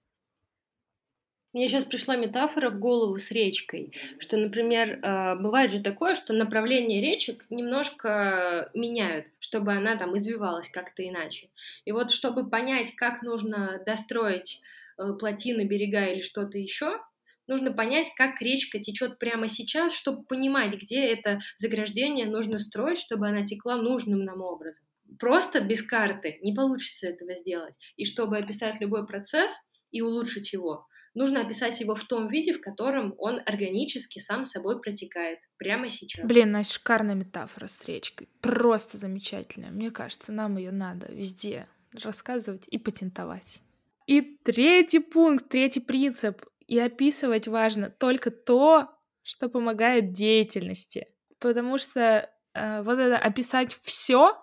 Мне 1.54 1.68
сейчас 1.68 1.84
пришла 1.84 2.16
метафора 2.16 2.70
в 2.70 2.80
голову 2.80 3.18
с 3.18 3.30
речкой, 3.30 3.92
что, 4.20 4.38
например, 4.38 5.00
э, 5.02 5.36
бывает 5.36 5.72
же 5.72 5.82
такое, 5.82 6.16
что 6.16 6.32
направление 6.32 7.02
речек 7.02 7.46
немножко 7.50 8.72
меняют, 8.74 9.28
чтобы 9.40 9.74
она 9.74 9.98
там 9.98 10.16
извивалась 10.16 10.70
как-то 10.70 11.06
иначе. 11.06 11.50
И 11.84 11.92
вот 11.92 12.12
чтобы 12.12 12.50
понять, 12.50 12.96
как 12.96 13.22
нужно 13.22 13.84
достроить 13.86 14.62
э, 14.98 15.12
плотины, 15.20 15.66
берега 15.66 16.06
или 16.06 16.22
что-то 16.22 16.58
еще, 16.58 17.02
нужно 17.48 17.74
понять, 17.74 18.08
как 18.16 18.42
речка 18.42 18.80
течет 18.80 19.20
прямо 19.20 19.50
сейчас, 19.50 19.94
чтобы 19.94 20.24
понимать, 20.24 20.74
где 20.82 21.06
это 21.06 21.42
заграждение 21.58 22.28
нужно 22.28 22.60
строить, 22.60 22.98
чтобы 22.98 23.28
она 23.28 23.46
текла 23.46 23.76
нужным 23.76 24.24
нам 24.24 24.40
образом. 24.40 24.86
Просто 25.20 25.60
без 25.60 25.82
карты 25.82 26.40
не 26.44 26.54
получится 26.54 27.08
этого 27.08 27.34
сделать. 27.34 27.78
И 27.98 28.06
чтобы 28.06 28.38
описать 28.38 28.80
любой 28.80 29.06
процесс 29.06 29.52
и 29.92 30.02
улучшить 30.02 30.54
его, 30.54 30.88
нужно 31.13 31.41
описать 31.41 31.80
его 31.80 31.95
в 31.95 32.04
том 32.04 32.28
виде, 32.28 32.54
в 32.54 32.62
котором 32.62 33.15
он 33.17 33.39
органически 33.45 34.19
сам 34.19 34.43
собой 34.43 34.82
протекает 34.82 35.39
прямо 35.58 35.89
сейчас. 35.89 36.28
Блин, 36.28 36.52
Настя, 36.52 36.76
шикарная 36.76 37.15
метафора 37.15 37.67
с 37.67 37.86
речкой. 37.86 38.30
Просто 38.41 38.97
замечательная. 38.97 39.71
Мне 39.71 39.91
кажется, 39.91 40.32
нам 40.32 40.58
ее 40.58 40.71
надо 40.71 41.12
везде 41.12 41.67
рассказывать 41.93 42.67
и 42.67 42.78
патентовать. 42.78 43.62
И 44.08 44.21
третий 44.21 45.00
пункт, 45.00 45.50
третий 45.50 45.80
принцип. 45.80 46.45
И 46.67 46.80
описывать 46.80 47.47
важно 47.47 47.89
только 47.89 48.32
то, 48.32 48.89
что 49.24 49.50
помогает 49.50 50.12
деятельности. 50.12 51.08
Потому 51.39 51.78
что 51.78 52.30
э, 52.54 52.82
вот 52.82 52.97
это 52.97 53.17
описать 53.17 53.74
все, 53.74 54.38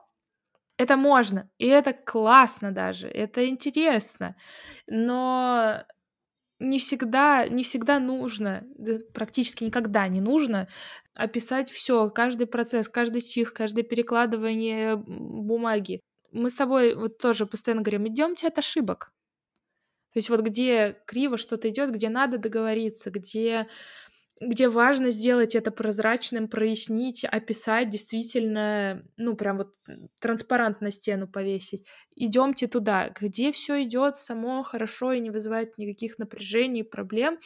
это 0.77 0.97
можно, 0.97 1.51
и 1.59 1.67
это 1.67 1.93
классно 1.93 2.71
даже, 2.71 3.09
это 3.09 3.49
интересно. 3.49 4.37
Но 4.87 5.85
не 6.61 6.79
всегда, 6.79 7.47
не 7.49 7.63
всегда 7.63 7.99
нужно, 8.01 8.67
практически 9.15 9.65
никогда 9.65 10.09
не 10.09 10.21
нужно 10.21 10.69
описать 11.15 11.71
все, 11.71 12.11
каждый 12.11 12.47
процесс, 12.47 12.89
каждый 12.89 13.21
чих, 13.21 13.53
каждое 13.53 13.83
перекладывание 13.83 14.97
бумаги. 14.97 16.01
Мы 16.33 16.51
с 16.51 16.55
тобой 16.55 16.95
вот 16.95 17.19
тоже 17.19 17.47
постоянно 17.47 17.83
говорим, 17.83 18.07
идемте 18.07 18.49
от 18.49 18.59
ошибок. 18.59 19.13
То 20.13 20.19
есть 20.19 20.31
вот 20.31 20.41
где 20.41 20.97
криво 21.07 21.37
что-то 21.37 21.69
идет, 21.69 21.93
где 21.93 22.09
надо 22.09 22.39
договориться, 22.39 23.11
где 23.11 23.69
где 24.41 24.69
важно 24.69 25.11
сделать 25.11 25.55
это 25.55 25.71
прозрачным, 25.71 26.49
прояснить, 26.49 27.25
описать 27.25 27.89
действительно, 27.89 29.03
ну, 29.17 29.37
прям 29.37 29.59
вот 29.59 29.75
транспарант 30.21 30.81
на 30.81 30.91
стену 30.91 31.27
повесить. 31.27 31.87
Идемте 32.15 32.67
туда, 32.69 33.11
где 33.11 33.53
все 33.53 33.83
идет 33.83 34.19
само 34.19 34.63
хорошо 34.63 35.13
и 35.13 35.21
не 35.21 35.31
вызывает 35.31 35.79
никаких 35.79 36.19
напряжений, 36.19 36.85
проблем. 36.85 37.39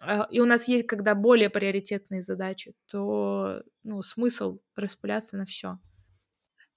А, 0.00 0.26
и 0.30 0.40
у 0.40 0.46
нас 0.46 0.68
есть, 0.68 0.86
когда 0.86 1.14
более 1.14 1.50
приоритетные 1.50 2.22
задачи, 2.22 2.74
то 2.90 3.62
ну, 3.82 4.02
смысл 4.02 4.58
распыляться 4.76 5.36
на 5.36 5.44
все. 5.44 5.78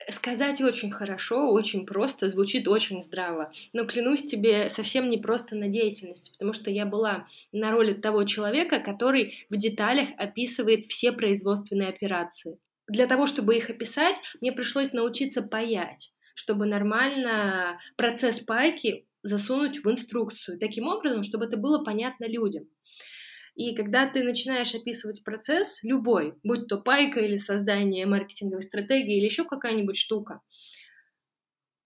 Сказать 0.09 0.61
очень 0.61 0.91
хорошо, 0.91 1.51
очень 1.51 1.85
просто, 1.85 2.29
звучит 2.29 2.67
очень 2.67 3.03
здраво. 3.03 3.51
Но 3.73 3.85
клянусь 3.85 4.27
тебе, 4.27 4.69
совсем 4.69 5.09
не 5.09 5.17
просто 5.17 5.55
на 5.55 5.67
деятельности, 5.67 6.31
потому 6.31 6.53
что 6.53 6.69
я 6.69 6.85
была 6.85 7.27
на 7.51 7.71
роли 7.71 7.93
того 7.93 8.23
человека, 8.23 8.79
который 8.79 9.45
в 9.49 9.57
деталях 9.57 10.09
описывает 10.17 10.85
все 10.85 11.11
производственные 11.11 11.89
операции. 11.89 12.59
Для 12.87 13.07
того, 13.07 13.25
чтобы 13.25 13.57
их 13.57 13.69
описать, 13.71 14.17
мне 14.39 14.51
пришлось 14.51 14.93
научиться 14.93 15.41
паять, 15.41 16.13
чтобы 16.35 16.67
нормально 16.67 17.79
процесс 17.97 18.39
пайки 18.39 19.07
засунуть 19.23 19.83
в 19.83 19.89
инструкцию, 19.89 20.59
таким 20.59 20.87
образом, 20.87 21.23
чтобы 21.23 21.45
это 21.45 21.57
было 21.57 21.83
понятно 21.83 22.25
людям. 22.25 22.67
И 23.57 23.73
когда 23.73 24.07
ты 24.07 24.21
начинаешь 24.21 24.75
описывать 24.75 25.23
процесс, 25.23 25.83
любой, 25.83 26.35
будь 26.43 26.67
то 26.67 26.77
пайка 26.77 27.21
или 27.21 27.37
создание 27.37 28.05
маркетинговой 28.05 28.61
стратегии 28.61 29.17
или 29.17 29.25
еще 29.25 29.45
какая-нибудь 29.45 29.97
штука, 29.97 30.41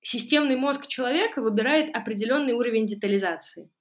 системный 0.02 0.58
мозг 0.58 0.88
человека 0.88 1.42
выбирает 1.42 1.96
определенный 1.96 2.52
уровень 2.52 2.88
детализации, 2.88 3.72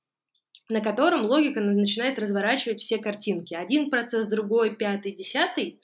на 0.68 0.80
котором 0.80 1.26
логика 1.26 1.60
начинает 1.60 2.20
разворачивать 2.20 2.80
все 2.80 2.98
картинки. 2.98 3.54
Один 3.54 3.90
процесс, 3.90 4.28
другой, 4.28 4.76
пятый, 4.76 5.10
десятый. 5.10 5.80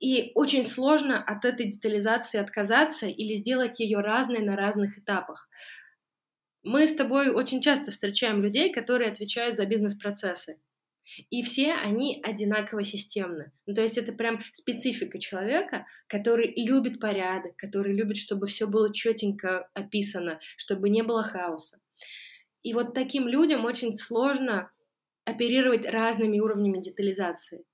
И 0.00 0.32
очень 0.34 0.66
сложно 0.66 1.22
от 1.22 1.44
этой 1.44 1.66
детализации 1.68 2.40
отказаться 2.40 3.06
или 3.06 3.34
сделать 3.34 3.78
ее 3.78 4.00
разной 4.00 4.40
на 4.40 4.56
разных 4.56 4.98
этапах. 4.98 5.48
Мы 6.64 6.88
с 6.88 6.96
тобой 6.96 7.30
очень 7.30 7.60
часто 7.60 7.92
встречаем 7.92 8.42
людей, 8.42 8.72
которые 8.72 9.12
отвечают 9.12 9.54
за 9.54 9.64
бизнес-процессы. 9.64 10.58
И 11.30 11.42
все 11.42 11.72
они 11.74 12.20
одинаково 12.22 12.84
системны. 12.84 13.52
Ну, 13.66 13.74
то 13.74 13.82
есть 13.82 13.98
это 13.98 14.12
прям 14.12 14.40
специфика 14.52 15.18
человека, 15.18 15.86
который 16.06 16.52
любит 16.56 17.00
порядок, 17.00 17.56
который 17.56 17.94
любит, 17.94 18.16
чтобы 18.16 18.46
все 18.46 18.66
было 18.66 18.92
четенько 18.92 19.68
описано, 19.74 20.40
чтобы 20.56 20.88
не 20.88 21.02
было 21.02 21.22
хаоса. 21.22 21.80
И 22.62 22.74
вот 22.74 22.94
таким 22.94 23.26
людям 23.26 23.64
очень 23.64 23.92
сложно 23.92 24.70
оперировать 25.24 25.86
разными 25.86 26.38
уровнями 26.40 26.80
детализации. 26.80 27.64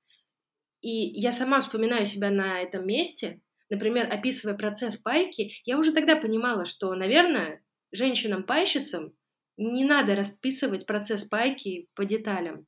И 0.81 1.21
я 1.21 1.33
сама 1.33 1.61
вспоминаю 1.61 2.07
себя 2.07 2.31
на 2.31 2.61
этом 2.61 2.87
месте, 2.87 3.41
например, 3.71 4.13
описывая 4.13 4.57
процесс 4.57 4.97
пайки, 4.97 5.53
я 5.65 5.79
уже 5.79 5.93
тогда 5.93 6.17
понимала, 6.17 6.65
что, 6.65 6.95
наверное, 6.95 7.63
женщинам-пайщицам 7.93 9.13
не 9.57 9.85
надо 9.85 10.15
расписывать 10.15 10.87
процесс 10.87 11.25
пайки 11.25 11.89
по 11.95 12.05
деталям 12.05 12.67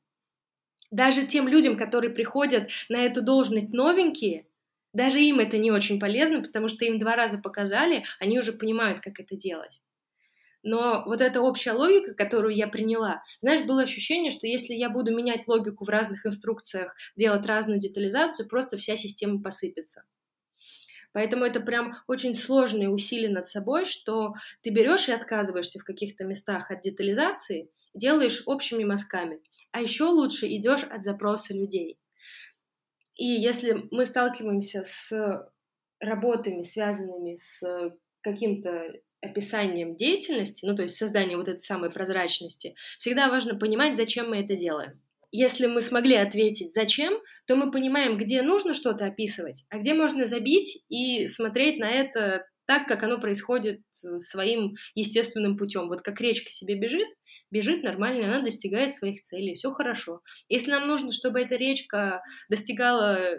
даже 0.91 1.25
тем 1.25 1.47
людям, 1.47 1.77
которые 1.77 2.11
приходят 2.11 2.69
на 2.89 3.05
эту 3.05 3.21
должность 3.21 3.73
новенькие, 3.73 4.45
даже 4.93 5.19
им 5.19 5.39
это 5.39 5.57
не 5.57 5.71
очень 5.71 5.99
полезно, 5.99 6.41
потому 6.41 6.67
что 6.67 6.85
им 6.85 6.97
два 6.97 7.15
раза 7.15 7.37
показали, 7.37 8.05
они 8.19 8.39
уже 8.39 8.53
понимают, 8.53 9.01
как 9.01 9.19
это 9.19 9.35
делать. 9.35 9.81
Но 10.61 11.03
вот 11.05 11.21
эта 11.21 11.41
общая 11.41 11.71
логика, 11.71 12.13
которую 12.13 12.53
я 12.53 12.67
приняла, 12.67 13.23
знаешь, 13.41 13.61
было 13.61 13.83
ощущение, 13.83 14.31
что 14.31 14.45
если 14.45 14.73
я 14.73 14.89
буду 14.89 15.15
менять 15.15 15.47
логику 15.47 15.85
в 15.85 15.89
разных 15.89 16.25
инструкциях, 16.25 16.95
делать 17.15 17.45
разную 17.45 17.79
детализацию, 17.79 18.49
просто 18.49 18.77
вся 18.77 18.97
система 18.97 19.41
посыпется. 19.41 20.03
Поэтому 21.13 21.45
это 21.45 21.59
прям 21.59 21.95
очень 22.07 22.33
сложные 22.33 22.89
усилия 22.89 23.29
над 23.29 23.47
собой, 23.47 23.85
что 23.85 24.33
ты 24.61 24.69
берешь 24.69 25.07
и 25.07 25.13
отказываешься 25.13 25.79
в 25.79 25.83
каких-то 25.83 26.25
местах 26.25 26.71
от 26.71 26.81
детализации, 26.81 27.71
делаешь 27.93 28.43
общими 28.45 28.83
мазками 28.83 29.39
а 29.71 29.81
еще 29.81 30.05
лучше 30.05 30.47
идешь 30.47 30.83
от 30.83 31.03
запроса 31.03 31.53
людей. 31.53 31.97
И 33.15 33.25
если 33.25 33.87
мы 33.91 34.05
сталкиваемся 34.05 34.83
с 34.85 35.11
работами, 35.99 36.61
связанными 36.61 37.35
с 37.35 37.61
каким-то 38.21 38.93
описанием 39.21 39.97
деятельности, 39.97 40.65
ну 40.65 40.75
то 40.75 40.83
есть 40.83 40.95
созданием 40.95 41.39
вот 41.39 41.49
этой 41.49 41.61
самой 41.61 41.91
прозрачности, 41.91 42.75
всегда 42.97 43.27
важно 43.27 43.55
понимать, 43.55 43.97
зачем 43.97 44.29
мы 44.29 44.37
это 44.37 44.55
делаем. 44.55 45.01
Если 45.31 45.67
мы 45.67 45.81
смогли 45.81 46.15
ответить 46.15 46.73
«зачем», 46.73 47.13
то 47.45 47.55
мы 47.55 47.69
понимаем, 47.69 48.17
где 48.17 48.41
нужно 48.41 48.73
что-то 48.73 49.05
описывать, 49.05 49.63
а 49.69 49.77
где 49.77 49.93
можно 49.93 50.25
забить 50.25 50.83
и 50.89 51.27
смотреть 51.27 51.77
на 51.77 51.91
это 51.91 52.47
так, 52.65 52.87
как 52.87 53.03
оно 53.03 53.19
происходит 53.19 53.81
своим 53.91 54.75
естественным 54.95 55.57
путем. 55.57 55.87
Вот 55.87 56.01
как 56.01 56.19
речка 56.21 56.51
себе 56.51 56.75
бежит, 56.75 57.07
бежит 57.51 57.83
нормально, 57.83 58.27
она 58.27 58.43
достигает 58.43 58.95
своих 58.95 59.21
целей, 59.21 59.55
все 59.55 59.71
хорошо. 59.71 60.21
Если 60.47 60.71
нам 60.71 60.87
нужно, 60.87 61.11
чтобы 61.11 61.39
эта 61.39 61.55
речка 61.55 62.21
достигала 62.49 63.35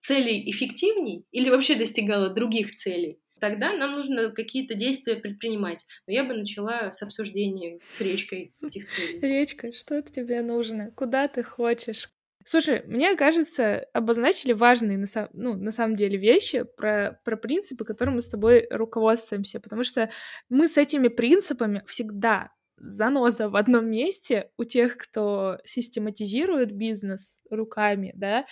целей 0.00 0.48
эффективней 0.50 1.24
или 1.32 1.50
вообще 1.50 1.74
достигала 1.74 2.30
других 2.30 2.76
целей, 2.76 3.18
тогда 3.40 3.72
нам 3.72 3.92
нужно 3.92 4.30
какие-то 4.30 4.74
действия 4.74 5.16
предпринимать. 5.16 5.86
Но 6.06 6.12
я 6.12 6.24
бы 6.24 6.34
начала 6.34 6.90
с 6.90 7.02
обсуждения 7.02 7.78
с 7.90 8.00
речкой 8.00 8.54
этих 8.62 8.90
целей. 8.90 9.20
Речка, 9.20 9.72
что 9.72 10.02
тебе 10.02 10.42
нужно? 10.42 10.90
Куда 10.92 11.28
ты 11.28 11.42
хочешь? 11.42 12.08
Слушай, 12.44 12.82
мне 12.86 13.14
кажется, 13.14 13.86
обозначили 13.92 14.54
важные 14.54 14.96
на, 14.96 15.06
сам, 15.06 15.28
ну, 15.34 15.54
на 15.54 15.70
самом 15.70 15.96
деле 15.96 16.16
вещи 16.16 16.64
про, 16.78 17.20
про 17.22 17.36
принципы, 17.36 17.84
которым 17.84 18.14
мы 18.14 18.20
с 18.22 18.28
тобой 18.28 18.66
руководствуемся, 18.70 19.60
потому 19.60 19.84
что 19.84 20.10
мы 20.48 20.66
с 20.66 20.78
этими 20.78 21.08
принципами 21.08 21.82
всегда 21.86 22.50
заноза 22.80 23.48
в 23.48 23.56
одном 23.56 23.90
месте 23.90 24.50
у 24.56 24.64
тех, 24.64 24.96
кто 24.96 25.58
систематизирует 25.64 26.72
бизнес 26.72 27.36
руками, 27.50 28.12
да, 28.16 28.46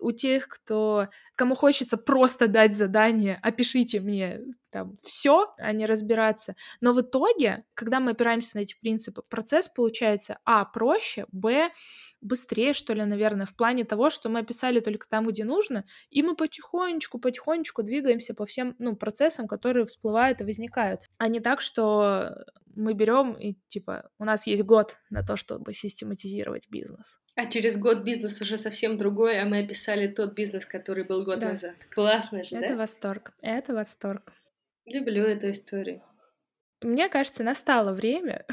у 0.00 0.12
тех, 0.12 0.48
кто 0.48 1.08
кому 1.36 1.54
хочется 1.54 1.96
просто 1.96 2.48
дать 2.48 2.74
задание, 2.76 3.38
опишите 3.42 4.00
мне 4.00 4.40
там 4.70 4.94
все, 5.02 5.54
а 5.58 5.72
не 5.72 5.86
разбираться. 5.86 6.56
Но 6.80 6.92
в 6.92 7.00
итоге, 7.00 7.64
когда 7.74 8.00
мы 8.00 8.12
опираемся 8.12 8.56
на 8.56 8.60
эти 8.60 8.74
принципы, 8.80 9.22
процесс 9.28 9.68
получается 9.68 10.38
а 10.44 10.64
проще, 10.64 11.26
б 11.30 11.70
быстрее, 12.20 12.72
что 12.72 12.94
ли, 12.94 13.04
наверное, 13.04 13.46
в 13.46 13.54
плане 13.54 13.84
того, 13.84 14.08
что 14.08 14.28
мы 14.28 14.40
описали 14.40 14.80
только 14.80 15.08
там, 15.08 15.26
где 15.26 15.44
нужно, 15.44 15.84
и 16.10 16.22
мы 16.22 16.36
потихонечку, 16.36 17.18
потихонечку 17.18 17.82
двигаемся 17.82 18.34
по 18.34 18.46
всем, 18.46 18.74
ну, 18.78 18.96
процессам, 18.96 19.46
которые 19.46 19.84
всплывают 19.86 20.40
и 20.40 20.44
возникают. 20.44 21.00
А 21.18 21.28
не 21.28 21.40
так, 21.40 21.60
что 21.60 22.44
мы 22.74 22.94
берем 22.94 23.34
и, 23.34 23.54
типа, 23.68 24.10
у 24.18 24.24
нас 24.24 24.46
есть 24.46 24.62
год 24.64 24.96
на 25.10 25.22
то, 25.24 25.36
чтобы 25.36 25.72
систематизировать 25.72 26.68
бизнес. 26.70 27.18
А 27.34 27.46
через 27.46 27.78
год 27.78 28.02
бизнес 28.04 28.40
уже 28.40 28.58
совсем 28.58 28.96
другой, 28.96 29.40
а 29.40 29.46
мы 29.46 29.60
описали 29.60 30.06
тот 30.06 30.34
бизнес, 30.34 30.66
который 30.66 31.04
был 31.04 31.24
год 31.24 31.38
да. 31.38 31.50
назад. 31.50 31.74
Классно 31.90 32.42
же, 32.42 32.56
Это 32.56 32.68
да? 32.68 32.76
восторг. 32.76 33.32
Это 33.40 33.74
восторг. 33.74 34.32
Люблю 34.84 35.22
эту 35.22 35.50
историю. 35.50 36.02
Мне 36.82 37.08
кажется, 37.08 37.44
настало 37.44 37.92
время 37.92 38.44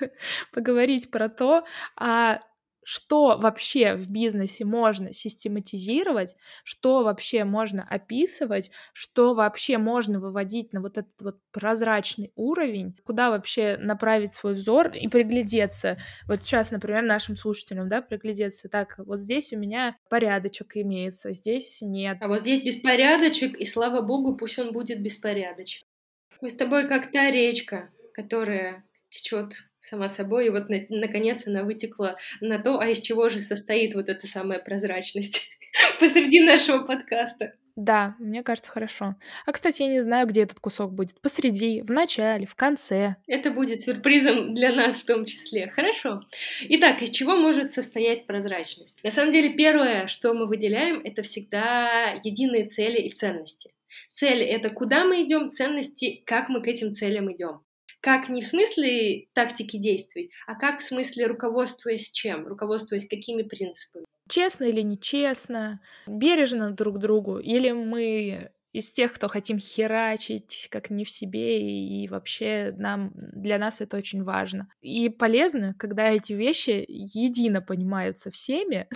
поговорить 0.52 1.10
про 1.10 1.28
то, 1.28 1.64
а 1.96 2.40
что 2.84 3.38
вообще 3.38 3.94
в 3.94 4.08
бизнесе 4.10 4.64
можно 4.64 5.12
систематизировать, 5.12 6.36
что 6.62 7.02
вообще 7.02 7.44
можно 7.44 7.86
описывать, 7.88 8.70
что 8.92 9.34
вообще 9.34 9.78
можно 9.78 10.20
выводить 10.20 10.72
на 10.72 10.80
вот 10.80 10.98
этот 10.98 11.20
вот 11.20 11.38
прозрачный 11.50 12.32
уровень, 12.36 12.96
куда 13.04 13.30
вообще 13.30 13.76
направить 13.78 14.34
свой 14.34 14.54
взор 14.54 14.92
и 14.92 15.08
приглядеться. 15.08 15.98
Вот 16.26 16.44
сейчас, 16.44 16.70
например, 16.70 17.02
нашим 17.02 17.36
слушателям, 17.36 17.88
да, 17.88 18.02
приглядеться. 18.02 18.68
Так, 18.68 18.94
вот 18.98 19.20
здесь 19.20 19.52
у 19.52 19.58
меня 19.58 19.96
порядочек 20.08 20.76
имеется, 20.76 21.32
здесь 21.32 21.78
нет. 21.80 22.18
А 22.20 22.28
вот 22.28 22.40
здесь 22.40 22.62
беспорядочек, 22.62 23.56
и 23.56 23.64
слава 23.64 24.02
богу, 24.02 24.36
пусть 24.36 24.58
он 24.58 24.72
будет 24.72 25.02
беспорядочен. 25.02 25.86
Мы 26.40 26.50
с 26.50 26.54
тобой 26.54 26.88
как 26.88 27.10
та 27.10 27.30
речка, 27.30 27.90
которая 28.12 28.84
течет 29.14 29.52
сама 29.80 30.08
собой, 30.08 30.46
и 30.46 30.50
вот 30.50 30.68
на, 30.68 30.80
наконец 30.88 31.46
она 31.46 31.62
вытекла 31.62 32.16
на 32.40 32.58
то, 32.58 32.78
а 32.78 32.88
из 32.88 33.00
чего 33.00 33.28
же 33.28 33.40
состоит 33.40 33.94
вот 33.94 34.08
эта 34.08 34.26
самая 34.26 34.58
прозрачность 34.58 35.50
посреди 36.00 36.40
нашего 36.40 36.84
подкаста. 36.84 37.54
Да, 37.76 38.14
мне 38.20 38.44
кажется, 38.44 38.70
хорошо. 38.70 39.16
А, 39.46 39.52
кстати, 39.52 39.82
я 39.82 39.88
не 39.88 40.00
знаю, 40.00 40.28
где 40.28 40.44
этот 40.44 40.60
кусок 40.60 40.92
будет. 40.92 41.20
Посреди, 41.20 41.82
в 41.82 41.90
начале, 41.90 42.46
в 42.46 42.54
конце. 42.54 43.16
Это 43.26 43.50
будет 43.50 43.82
сюрпризом 43.82 44.54
для 44.54 44.72
нас 44.72 44.94
в 44.94 45.04
том 45.04 45.24
числе. 45.24 45.68
Хорошо. 45.70 46.20
Итак, 46.68 47.02
из 47.02 47.10
чего 47.10 47.34
может 47.34 47.72
состоять 47.72 48.26
прозрачность? 48.26 49.02
На 49.02 49.10
самом 49.10 49.32
деле, 49.32 49.54
первое, 49.54 50.06
что 50.06 50.34
мы 50.34 50.46
выделяем, 50.46 51.00
это 51.02 51.22
всегда 51.22 52.12
единые 52.22 52.68
цели 52.68 53.00
и 53.00 53.10
ценности. 53.10 53.72
Цель— 54.12 54.42
это 54.42 54.70
куда 54.70 55.04
мы 55.04 55.24
идем, 55.24 55.50
ценности— 55.50 56.22
как 56.26 56.48
мы 56.48 56.62
к 56.62 56.68
этим 56.68 56.94
целям 56.94 57.32
идем. 57.32 57.60
Как 58.04 58.28
не 58.28 58.42
в 58.42 58.46
смысле 58.46 59.28
тактики 59.32 59.78
действий, 59.78 60.30
а 60.46 60.56
как 60.56 60.80
в 60.80 60.82
смысле 60.82 61.26
руководствуясь 61.26 62.10
чем, 62.10 62.46
руководствуясь 62.46 63.08
какими 63.08 63.40
принципами. 63.44 64.04
Честно 64.28 64.64
или 64.64 64.82
нечестно, 64.82 65.80
бережно 66.06 66.70
друг 66.70 66.98
другу, 66.98 67.38
или 67.38 67.70
мы 67.70 68.50
из 68.74 68.92
тех, 68.92 69.14
кто 69.14 69.28
хотим 69.28 69.58
херачить, 69.58 70.68
как 70.70 70.90
не 70.90 71.06
в 71.06 71.10
себе, 71.10 71.62
и, 71.62 72.04
и 72.04 72.08
вообще 72.08 72.74
нам, 72.76 73.12
для 73.14 73.56
нас 73.56 73.80
это 73.80 73.96
очень 73.96 74.22
важно. 74.22 74.68
И 74.82 75.08
полезно, 75.08 75.72
когда 75.72 76.10
эти 76.10 76.34
вещи 76.34 76.84
едино 76.86 77.62
понимаются 77.62 78.30
всеми, 78.30 78.86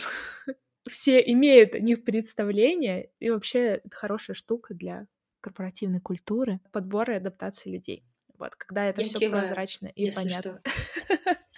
все 0.87 1.19
имеют 1.33 1.75
о 1.75 1.79
них 1.79 2.05
представление, 2.05 3.09
и 3.21 3.31
вообще 3.31 3.81
это 3.83 3.89
хорошая 3.91 4.35
штука 4.35 4.75
для 4.75 5.07
корпоративной 5.41 6.01
культуры, 6.01 6.61
подбора 6.73 7.15
и 7.15 7.17
адаптации 7.17 7.71
людей. 7.71 8.05
Вот, 8.39 8.55
когда 8.57 8.87
это 8.87 9.03
все 9.03 9.31
прозрачно 9.31 9.89
и 9.89 10.11
понятно. 10.11 10.63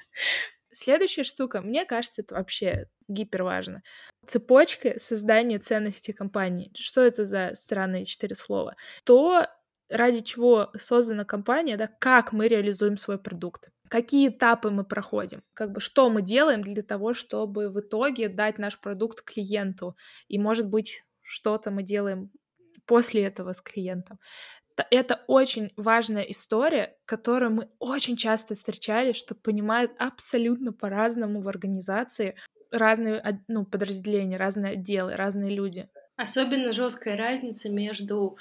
Следующая 0.72 1.24
штука, 1.24 1.60
мне 1.60 1.84
кажется, 1.84 2.22
это 2.22 2.36
вообще 2.36 2.86
гипер 3.08 3.42
важно. 3.42 3.82
Цепочка 4.26 4.98
создания 4.98 5.58
ценностей 5.58 6.12
компании. 6.12 6.70
Что 6.74 7.02
это 7.02 7.24
за 7.24 7.52
странные 7.54 8.04
четыре 8.04 8.34
слова? 8.34 8.76
То, 9.04 9.46
ради 9.88 10.22
чего 10.22 10.70
создана 10.78 11.24
компания, 11.24 11.76
да, 11.76 11.86
как 11.86 12.32
мы 12.32 12.48
реализуем 12.48 12.96
свой 12.96 13.18
продукт, 13.18 13.70
какие 13.88 14.28
этапы 14.28 14.70
мы 14.70 14.84
проходим, 14.84 15.42
как 15.52 15.72
бы 15.72 15.80
что 15.80 16.08
мы 16.08 16.22
делаем 16.22 16.62
для 16.62 16.82
того, 16.82 17.12
чтобы 17.12 17.68
в 17.68 17.80
итоге 17.80 18.28
дать 18.28 18.58
наш 18.58 18.80
продукт 18.80 19.22
клиенту, 19.22 19.96
и, 20.28 20.38
может 20.38 20.68
быть, 20.68 21.04
что-то 21.22 21.70
мы 21.70 21.82
делаем 21.82 22.30
после 22.86 23.24
этого 23.24 23.52
с 23.52 23.60
клиентом 23.60 24.18
это 24.90 25.22
очень 25.26 25.72
важная 25.76 26.22
история, 26.22 26.96
которую 27.04 27.52
мы 27.52 27.68
очень 27.78 28.16
часто 28.16 28.54
встречали, 28.54 29.12
что 29.12 29.34
понимают 29.34 29.92
абсолютно 29.98 30.72
по-разному 30.72 31.40
в 31.40 31.48
организации 31.48 32.36
разные 32.70 33.42
ну, 33.48 33.64
подразделения, 33.64 34.36
разные 34.36 34.72
отделы, 34.72 35.16
разные 35.16 35.54
люди. 35.54 35.88
Особенно 36.16 36.72
жесткая 36.72 37.16
разница 37.16 37.70
между 37.70 38.36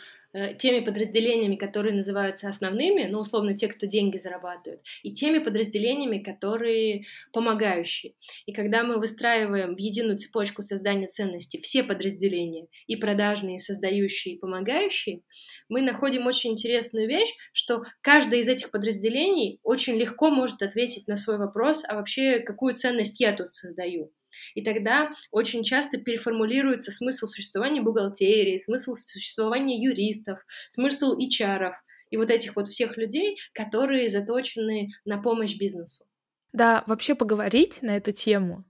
теми 0.59 0.79
подразделениями, 0.83 1.55
которые 1.55 1.95
называются 1.95 2.49
основными, 2.49 3.07
ну, 3.07 3.19
условно, 3.19 3.57
те, 3.57 3.67
кто 3.67 3.87
деньги 3.87 4.17
зарабатывают, 4.17 4.81
и 5.03 5.13
теми 5.13 5.39
подразделениями, 5.39 6.19
которые 6.19 7.05
помогающие. 7.33 8.13
И 8.45 8.53
когда 8.53 8.83
мы 8.83 8.99
выстраиваем 8.99 9.75
в 9.75 9.79
единую 9.79 10.17
цепочку 10.17 10.61
создания 10.61 11.07
ценностей 11.07 11.59
все 11.61 11.83
подразделения, 11.83 12.67
и 12.87 12.95
продажные, 12.95 13.55
и 13.55 13.59
создающие, 13.59 14.35
и 14.35 14.39
помогающие, 14.39 15.21
мы 15.67 15.81
находим 15.81 16.27
очень 16.27 16.51
интересную 16.51 17.07
вещь, 17.07 17.33
что 17.53 17.83
каждое 18.01 18.41
из 18.41 18.47
этих 18.47 18.71
подразделений 18.71 19.59
очень 19.63 19.95
легко 19.95 20.29
может 20.29 20.61
ответить 20.61 21.07
на 21.07 21.15
свой 21.15 21.37
вопрос, 21.37 21.83
а 21.87 21.95
вообще 21.95 22.39
какую 22.39 22.75
ценность 22.75 23.19
я 23.19 23.35
тут 23.35 23.53
создаю. 23.53 24.11
И 24.55 24.63
тогда 24.63 25.11
очень 25.31 25.63
часто 25.63 25.97
переформулируется 25.97 26.91
смысл 26.91 27.27
существования 27.27 27.81
бухгалтерии, 27.81 28.57
смысл 28.57 28.95
существования 28.95 29.81
юристов, 29.81 30.39
смысл 30.69 31.17
HR 31.17 31.71
и 32.09 32.17
вот 32.17 32.29
этих 32.29 32.55
вот 32.55 32.67
всех 32.67 32.97
людей, 32.97 33.37
которые 33.53 34.09
заточены 34.09 34.89
на 35.05 35.21
помощь 35.21 35.55
бизнесу. 35.57 36.05
Да, 36.53 36.83
вообще 36.87 37.15
поговорить 37.15 37.81
на 37.81 37.97
эту 37.97 38.11
тему 38.11 38.65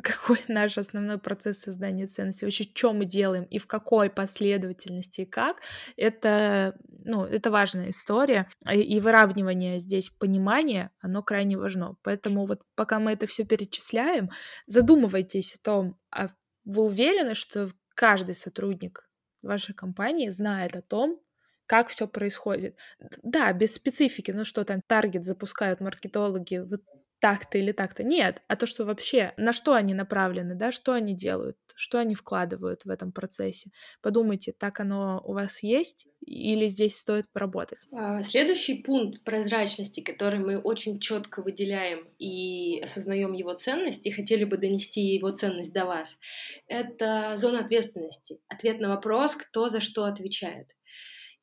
какой 0.00 0.38
наш 0.48 0.78
основной 0.78 1.18
процесс 1.18 1.58
создания 1.58 2.06
ценностей, 2.06 2.44
вообще 2.44 2.64
что 2.64 2.92
мы 2.92 3.04
делаем 3.04 3.44
и 3.44 3.58
в 3.58 3.66
какой 3.66 4.10
последовательности 4.10 5.22
и 5.22 5.26
как, 5.26 5.60
это, 5.96 6.76
ну, 7.04 7.24
это 7.24 7.50
важная 7.50 7.90
история. 7.90 8.48
И 8.72 9.00
выравнивание 9.00 9.78
здесь 9.78 10.10
понимания, 10.10 10.90
оно 11.00 11.22
крайне 11.22 11.58
важно. 11.58 11.96
Поэтому 12.02 12.46
вот 12.46 12.62
пока 12.74 12.98
мы 12.98 13.12
это 13.12 13.26
все 13.26 13.44
перечисляем, 13.44 14.30
задумывайтесь 14.66 15.54
о 15.54 15.58
том, 15.62 15.98
а 16.10 16.28
вы 16.64 16.84
уверены, 16.84 17.34
что 17.34 17.68
каждый 17.94 18.34
сотрудник 18.34 19.08
вашей 19.42 19.74
компании 19.74 20.28
знает 20.28 20.76
о 20.76 20.82
том, 20.82 21.20
как 21.66 21.88
все 21.88 22.06
происходит. 22.06 22.76
Да, 23.22 23.52
без 23.52 23.74
специфики, 23.74 24.30
ну 24.30 24.44
что 24.44 24.64
там, 24.64 24.80
таргет 24.86 25.24
запускают 25.24 25.80
маркетологи, 25.80 26.58
вот 26.58 26.82
так-то 27.22 27.56
или 27.56 27.70
так-то. 27.70 28.02
Нет, 28.02 28.42
а 28.48 28.56
то, 28.56 28.66
что 28.66 28.84
вообще, 28.84 29.32
на 29.36 29.52
что 29.52 29.74
они 29.74 29.94
направлены, 29.94 30.56
да, 30.56 30.72
что 30.72 30.92
они 30.92 31.14
делают, 31.14 31.56
что 31.76 32.00
они 32.00 32.16
вкладывают 32.16 32.84
в 32.84 32.90
этом 32.90 33.12
процессе. 33.12 33.70
Подумайте, 34.02 34.52
так 34.52 34.80
оно 34.80 35.22
у 35.24 35.32
вас 35.32 35.62
есть 35.62 36.08
или 36.26 36.66
здесь 36.66 36.98
стоит 36.98 37.26
поработать? 37.32 37.86
А, 37.92 38.24
следующий 38.24 38.82
пункт 38.82 39.22
прозрачности, 39.22 40.00
который 40.00 40.40
мы 40.40 40.58
очень 40.58 40.98
четко 40.98 41.42
выделяем 41.42 42.08
и 42.18 42.80
осознаем 42.80 43.34
его 43.34 43.54
ценность, 43.54 44.04
и 44.04 44.10
хотели 44.10 44.42
бы 44.42 44.56
донести 44.56 45.00
его 45.00 45.30
ценность 45.30 45.72
до 45.72 45.86
вас, 45.86 46.18
это 46.66 47.36
зона 47.36 47.60
ответственности. 47.60 48.40
Ответ 48.48 48.80
на 48.80 48.88
вопрос, 48.88 49.36
кто 49.36 49.68
за 49.68 49.80
что 49.80 50.06
отвечает. 50.06 50.66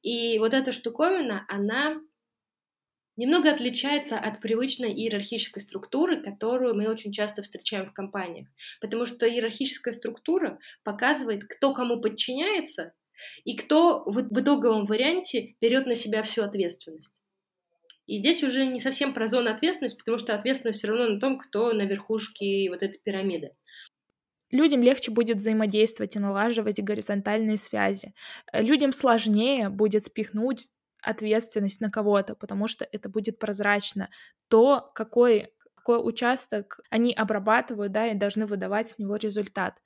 И 0.02 0.40
вот 0.40 0.54
эта 0.54 0.74
штуковина, 0.74 1.46
она 1.48 2.02
немного 3.20 3.52
отличается 3.52 4.18
от 4.18 4.40
привычной 4.40 4.94
иерархической 4.94 5.62
структуры, 5.62 6.24
которую 6.24 6.74
мы 6.74 6.88
очень 6.88 7.12
часто 7.12 7.42
встречаем 7.42 7.90
в 7.90 7.94
компаниях. 7.94 8.48
Потому 8.80 9.06
что 9.06 9.28
иерархическая 9.30 9.94
структура 9.94 10.58
показывает, 10.84 11.44
кто 11.44 11.74
кому 11.74 12.00
подчиняется 12.00 12.94
и 13.44 13.58
кто 13.58 14.06
в 14.06 14.22
итоговом 14.22 14.86
варианте 14.86 15.56
берет 15.60 15.86
на 15.86 15.96
себя 15.96 16.24
всю 16.24 16.44
ответственность. 16.44 17.14
И 18.08 18.18
здесь 18.18 18.42
уже 18.42 18.66
не 18.66 18.80
совсем 18.80 19.14
про 19.14 19.28
зону 19.28 19.52
ответственности, 19.52 20.00
потому 20.00 20.18
что 20.18 20.34
ответственность 20.34 20.80
все 20.80 20.88
равно 20.88 21.10
на 21.10 21.20
том, 21.20 21.38
кто 21.38 21.74
на 21.74 21.84
верхушке 21.84 22.70
вот 22.70 22.82
этой 22.82 23.00
пирамиды. 23.04 23.52
Людям 24.50 24.82
легче 24.82 25.12
будет 25.12 25.38
взаимодействовать 25.38 26.16
и 26.16 26.20
налаживать 26.20 26.82
горизонтальные 26.82 27.58
связи. 27.58 28.14
Людям 28.54 28.94
сложнее 28.94 29.70
будет 29.70 30.06
спихнуть 30.06 30.70
ответственность 31.02 31.82
на 31.82 31.90
кого-то, 31.90 32.36
потому 32.36 32.68
что 32.68 32.88
это 32.92 33.10
будет 33.10 33.40
прозрачно. 33.40 34.10
То, 34.48 34.92
какой 34.96 35.54
какой 35.76 36.08
участок 36.08 36.82
они 36.90 37.14
обрабатывают, 37.14 37.94
да, 37.94 38.08
и 38.08 38.14
должны 38.14 38.46
выдавать 38.46 38.90
с 38.90 38.98
него 39.00 39.16
результат. 39.16 39.82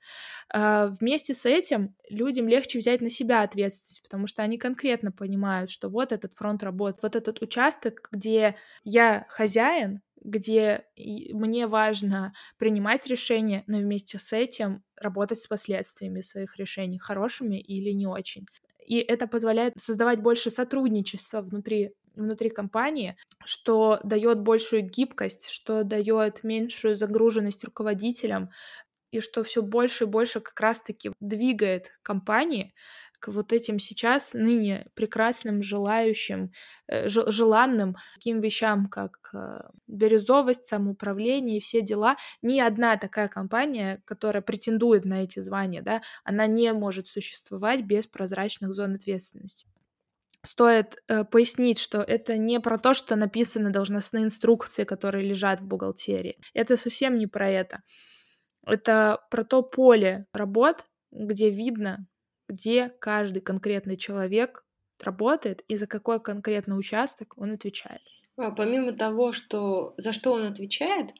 А, 0.52 0.88
вместе 1.00 1.34
с 1.34 1.46
этим 1.46 1.94
людям 2.10 2.48
легче 2.48 2.78
взять 2.78 3.00
на 3.00 3.10
себя 3.10 3.42
ответственность, 3.42 4.02
потому 4.02 4.26
что 4.26 4.42
они 4.42 4.58
конкретно 4.58 5.12
понимают, 5.12 5.70
что 5.70 5.88
вот 5.88 6.12
этот 6.12 6.34
фронт 6.34 6.62
работ, 6.62 6.96
вот 7.02 7.16
этот 7.16 7.42
участок, 7.42 8.08
где 8.12 8.56
я 8.84 9.26
хозяин, 9.28 10.02
где 10.22 10.86
мне 10.96 11.66
важно 11.66 12.32
принимать 12.58 13.06
решения, 13.06 13.62
но 13.66 13.78
вместе 13.78 14.18
с 14.18 14.32
этим 14.32 14.82
работать 14.96 15.38
с 15.38 15.46
последствиями 15.46 16.22
своих 16.22 16.56
решений, 16.56 16.98
хорошими 16.98 17.60
или 17.60 17.90
не 17.90 18.06
очень. 18.06 18.46
И 18.86 18.98
это 18.98 19.26
позволяет 19.26 19.74
создавать 19.78 20.20
больше 20.20 20.50
сотрудничества 20.50 21.40
внутри 21.42 21.92
внутри 22.16 22.48
компании, 22.48 23.16
что 23.44 23.98
дает 24.04 24.40
большую 24.40 24.88
гибкость, 24.88 25.48
что 25.48 25.82
дает 25.82 26.44
меньшую 26.44 26.94
загруженность 26.94 27.64
руководителям, 27.64 28.50
и 29.10 29.20
что 29.20 29.42
все 29.42 29.62
больше 29.62 30.04
и 30.04 30.06
больше 30.08 30.40
как 30.40 30.58
раз-таки 30.60 31.12
двигает 31.20 31.92
компании 32.02 32.74
вот 33.28 33.52
этим 33.52 33.78
сейчас 33.78 34.34
ныне 34.34 34.86
прекрасным, 34.94 35.62
желающим, 35.62 36.52
э, 36.88 37.08
желанным 37.08 37.96
таким 38.14 38.40
вещам, 38.40 38.86
как 38.86 39.30
э, 39.34 39.60
бирюзовость, 39.86 40.66
самоуправление 40.66 41.58
и 41.58 41.60
все 41.60 41.80
дела. 41.80 42.16
Ни 42.42 42.60
одна 42.60 42.96
такая 42.96 43.28
компания, 43.28 44.02
которая 44.04 44.42
претендует 44.42 45.04
на 45.04 45.22
эти 45.24 45.40
звания, 45.40 45.82
да, 45.82 46.02
она 46.24 46.46
не 46.46 46.72
может 46.72 47.08
существовать 47.08 47.82
без 47.82 48.06
прозрачных 48.06 48.72
зон 48.74 48.94
ответственности 48.94 49.66
стоит 50.46 51.02
э, 51.08 51.24
пояснить, 51.24 51.78
что 51.78 52.02
это 52.02 52.36
не 52.36 52.60
про 52.60 52.78
то, 52.78 52.94
что 52.94 53.16
написаны 53.16 53.70
должностные 53.70 54.24
инструкции, 54.24 54.84
которые 54.84 55.26
лежат 55.26 55.60
в 55.60 55.66
бухгалтерии. 55.66 56.38
Это 56.52 56.76
совсем 56.76 57.18
не 57.18 57.26
про 57.26 57.50
это. 57.50 57.82
Это 58.66 59.20
про 59.30 59.44
то 59.44 59.62
поле 59.62 60.26
работ, 60.32 60.84
где 61.10 61.50
видно, 61.50 62.06
где 62.54 62.88
каждый 62.88 63.40
конкретный 63.40 63.96
человек 63.96 64.64
работает 65.00 65.64
и 65.68 65.76
за 65.76 65.86
какой 65.86 66.20
конкретный 66.20 66.78
участок 66.78 67.34
он 67.36 67.50
отвечает. 67.52 68.02
А 68.36 68.50
помимо 68.50 68.92
того, 68.92 69.32
что 69.32 69.94
за 69.96 70.12
что 70.12 70.32
он 70.32 70.44
отвечает, 70.44 71.10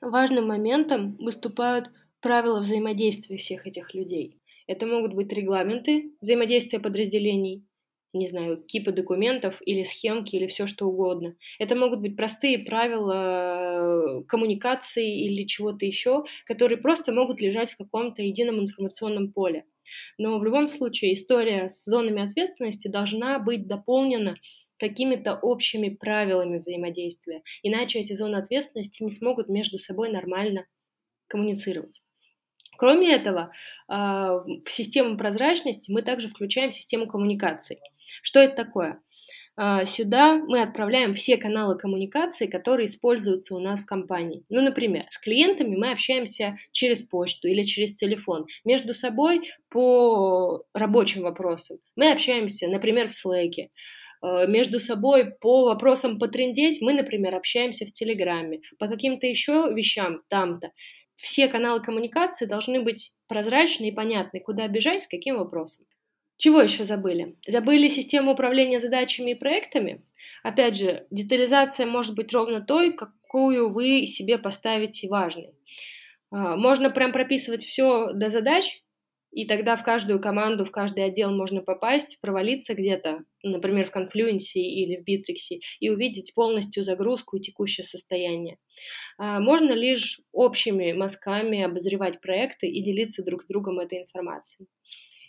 важным 0.00 0.48
моментом 0.48 1.16
выступают 1.16 1.90
правила 2.20 2.60
взаимодействия 2.60 3.36
всех 3.36 3.66
этих 3.66 3.94
людей. 3.94 4.40
Это 4.66 4.86
могут 4.86 5.14
быть 5.14 5.32
регламенты 5.32 6.12
взаимодействия 6.20 6.80
подразделений, 6.80 7.64
не 8.12 8.28
знаю, 8.28 8.62
кипы 8.62 8.92
документов 8.92 9.60
или 9.64 9.84
схемки 9.84 10.36
или 10.36 10.46
все 10.46 10.66
что 10.66 10.86
угодно. 10.86 11.36
Это 11.58 11.76
могут 11.76 12.00
быть 12.00 12.16
простые 12.16 12.58
правила 12.58 14.24
коммуникации 14.26 15.24
или 15.26 15.46
чего-то 15.46 15.86
еще, 15.86 16.24
которые 16.46 16.78
просто 16.78 17.12
могут 17.12 17.40
лежать 17.40 17.70
в 17.72 17.76
каком-то 17.76 18.22
едином 18.22 18.60
информационном 18.60 19.32
поле. 19.32 19.64
Но 20.18 20.38
в 20.38 20.44
любом 20.44 20.68
случае 20.68 21.14
история 21.14 21.68
с 21.68 21.84
зонами 21.84 22.24
ответственности 22.24 22.88
должна 22.88 23.38
быть 23.38 23.66
дополнена 23.66 24.36
какими-то 24.78 25.34
общими 25.34 25.88
правилами 25.88 26.58
взаимодействия. 26.58 27.42
Иначе 27.62 27.98
эти 28.00 28.12
зоны 28.12 28.36
ответственности 28.36 29.02
не 29.02 29.10
смогут 29.10 29.48
между 29.48 29.78
собой 29.78 30.10
нормально 30.10 30.66
коммуницировать. 31.26 32.00
Кроме 32.76 33.12
этого, 33.12 33.52
а, 33.88 34.38
в 34.38 34.70
систему 34.70 35.16
прозрачности 35.18 35.90
мы 35.90 36.02
также 36.02 36.28
включаем 36.28 36.70
систему 36.70 37.08
коммуникаций. 37.08 37.80
Что 38.22 38.38
это 38.40 38.54
такое? 38.54 39.00
А, 39.60 39.84
сюда 39.84 40.36
мы 40.36 40.62
отправляем 40.62 41.14
все 41.14 41.36
каналы 41.36 41.76
коммуникации, 41.76 42.46
которые 42.46 42.86
используются 42.86 43.56
у 43.56 43.58
нас 43.58 43.80
в 43.80 43.86
компании. 43.86 44.44
Ну, 44.48 44.62
например, 44.62 45.06
с 45.10 45.18
клиентами 45.18 45.74
мы 45.74 45.90
общаемся 45.90 46.56
через 46.70 47.02
почту 47.02 47.48
или 47.48 47.64
через 47.64 47.96
телефон. 47.96 48.46
Между 48.64 48.94
собой 48.94 49.50
по 49.68 50.62
рабочим 50.72 51.22
вопросам 51.22 51.78
мы 51.96 52.12
общаемся, 52.12 52.68
например, 52.68 53.08
в 53.08 53.10
Slack. 53.10 53.68
А, 54.22 54.46
между 54.46 54.78
собой 54.78 55.32
по 55.40 55.64
вопросам 55.64 56.20
потрендеть 56.20 56.80
мы, 56.80 56.92
например, 56.92 57.34
общаемся 57.34 57.84
в 57.84 57.92
Телеграме. 57.92 58.60
По 58.78 58.86
каким-то 58.86 59.26
еще 59.26 59.72
вещам 59.74 60.22
там-то 60.28 60.70
все 61.16 61.48
каналы 61.48 61.82
коммуникации 61.82 62.46
должны 62.46 62.80
быть 62.80 63.12
прозрачны 63.26 63.88
и 63.88 63.92
понятны, 63.92 64.38
куда 64.38 64.68
бежать, 64.68 65.02
с 65.02 65.08
каким 65.08 65.36
вопросом. 65.36 65.84
Чего 66.38 66.62
еще 66.62 66.84
забыли? 66.84 67.34
Забыли 67.46 67.88
систему 67.88 68.32
управления 68.32 68.78
задачами 68.78 69.32
и 69.32 69.34
проектами? 69.34 70.04
Опять 70.44 70.76
же, 70.76 71.06
детализация 71.10 71.84
может 71.84 72.14
быть 72.14 72.32
ровно 72.32 72.60
той, 72.60 72.92
какую 72.92 73.72
вы 73.72 74.06
себе 74.06 74.38
поставите 74.38 75.08
важной. 75.08 75.52
А, 76.30 76.56
можно 76.56 76.90
прям 76.90 77.12
прописывать 77.12 77.64
все 77.64 78.12
до 78.12 78.28
задач, 78.28 78.82
и 79.32 79.46
тогда 79.46 79.76
в 79.76 79.82
каждую 79.82 80.20
команду, 80.20 80.64
в 80.64 80.70
каждый 80.70 81.04
отдел 81.04 81.32
можно 81.32 81.60
попасть, 81.60 82.20
провалиться 82.20 82.74
где-то, 82.74 83.24
например, 83.42 83.90
в 83.90 83.94
Confluence 83.94 84.54
или 84.54 84.96
в 84.96 85.08
Bittrex, 85.08 85.58
и 85.80 85.90
увидеть 85.90 86.34
полностью 86.34 86.84
загрузку 86.84 87.36
и 87.36 87.40
текущее 87.40 87.84
состояние. 87.84 88.58
А, 89.18 89.40
можно 89.40 89.72
лишь 89.72 90.20
общими 90.30 90.92
мазками 90.92 91.62
обозревать 91.62 92.20
проекты 92.20 92.68
и 92.68 92.80
делиться 92.80 93.24
друг 93.24 93.42
с 93.42 93.48
другом 93.48 93.80
этой 93.80 94.02
информацией. 94.02 94.68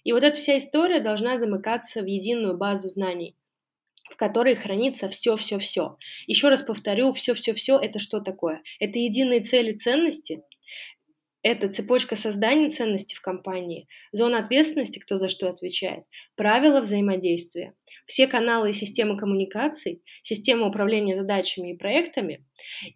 И 0.09 0.11
вот 0.11 0.23
эта 0.23 0.37
вся 0.37 0.57
история 0.57 1.01
должна 1.01 1.37
замыкаться 1.37 2.01
в 2.01 2.07
единую 2.07 2.57
базу 2.57 2.89
знаний, 2.89 3.35
в 4.11 4.15
которой 4.15 4.55
хранится 4.55 5.07
все-все-все. 5.07 5.97
Еще 6.25 6.49
раз 6.49 6.63
повторю, 6.63 7.13
все-все-все 7.13 7.77
это 7.77 7.99
что 7.99 8.19
такое? 8.19 8.63
Это 8.79 8.97
единые 8.97 9.41
цели 9.41 9.73
ценности, 9.73 10.41
это 11.43 11.69
цепочка 11.69 12.15
создания 12.15 12.71
ценности 12.71 13.13
в 13.13 13.21
компании, 13.21 13.87
зона 14.11 14.39
ответственности, 14.39 14.97
кто 14.97 15.17
за 15.17 15.29
что 15.29 15.47
отвечает, 15.47 16.05
правила 16.35 16.81
взаимодействия, 16.81 17.75
все 18.09 18.25
каналы 18.25 18.71
и 18.71 18.73
системы 18.73 19.15
коммуникаций, 19.15 20.01
система 20.23 20.67
управления 20.67 21.15
задачами 21.15 21.73
и 21.73 21.77
проектами 21.77 22.43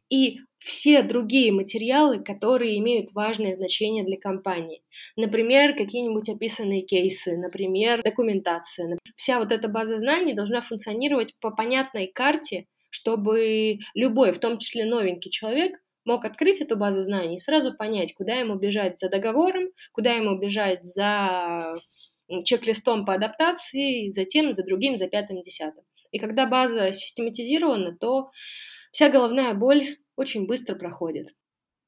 и 0.09 0.39
все 0.57 1.03
другие 1.03 1.51
материалы, 1.51 2.23
которые 2.23 2.79
имеют 2.79 3.11
важное 3.13 3.53
значение 3.53 4.03
для 4.03 4.17
компании. 4.17 4.81
Например, 5.15 5.75
какие-нибудь 5.75 6.29
описанные 6.29 6.81
кейсы, 6.81 7.37
например, 7.37 8.01
документация. 8.01 8.97
Вся 9.15 9.39
вот 9.39 9.51
эта 9.51 9.67
база 9.67 9.99
знаний 9.99 10.33
должна 10.33 10.61
функционировать 10.61 11.35
по 11.39 11.51
понятной 11.51 12.07
карте, 12.07 12.65
чтобы 12.89 13.77
любой, 13.93 14.31
в 14.31 14.39
том 14.39 14.57
числе 14.57 14.85
новенький 14.85 15.29
человек, 15.29 15.77
мог 16.05 16.25
открыть 16.25 16.59
эту 16.59 16.75
базу 16.75 17.03
знаний 17.03 17.35
и 17.35 17.39
сразу 17.39 17.75
понять, 17.75 18.15
куда 18.15 18.33
ему 18.33 18.55
бежать 18.55 18.97
за 18.97 19.09
договором, 19.09 19.67
куда 19.91 20.13
ему 20.13 20.39
бежать 20.39 20.83
за 20.83 21.75
чек-листом 22.43 23.05
по 23.05 23.13
адаптации, 23.13 24.11
затем 24.11 24.53
за 24.53 24.63
другим, 24.63 24.97
за 24.97 25.07
пятым, 25.07 25.41
десятым. 25.41 25.83
И 26.11 26.19
когда 26.19 26.45
база 26.47 26.91
систематизирована, 26.91 27.97
то 27.97 28.29
вся 28.91 29.09
головная 29.09 29.53
боль 29.53 29.97
очень 30.15 30.45
быстро 30.45 30.75
проходит. 30.75 31.29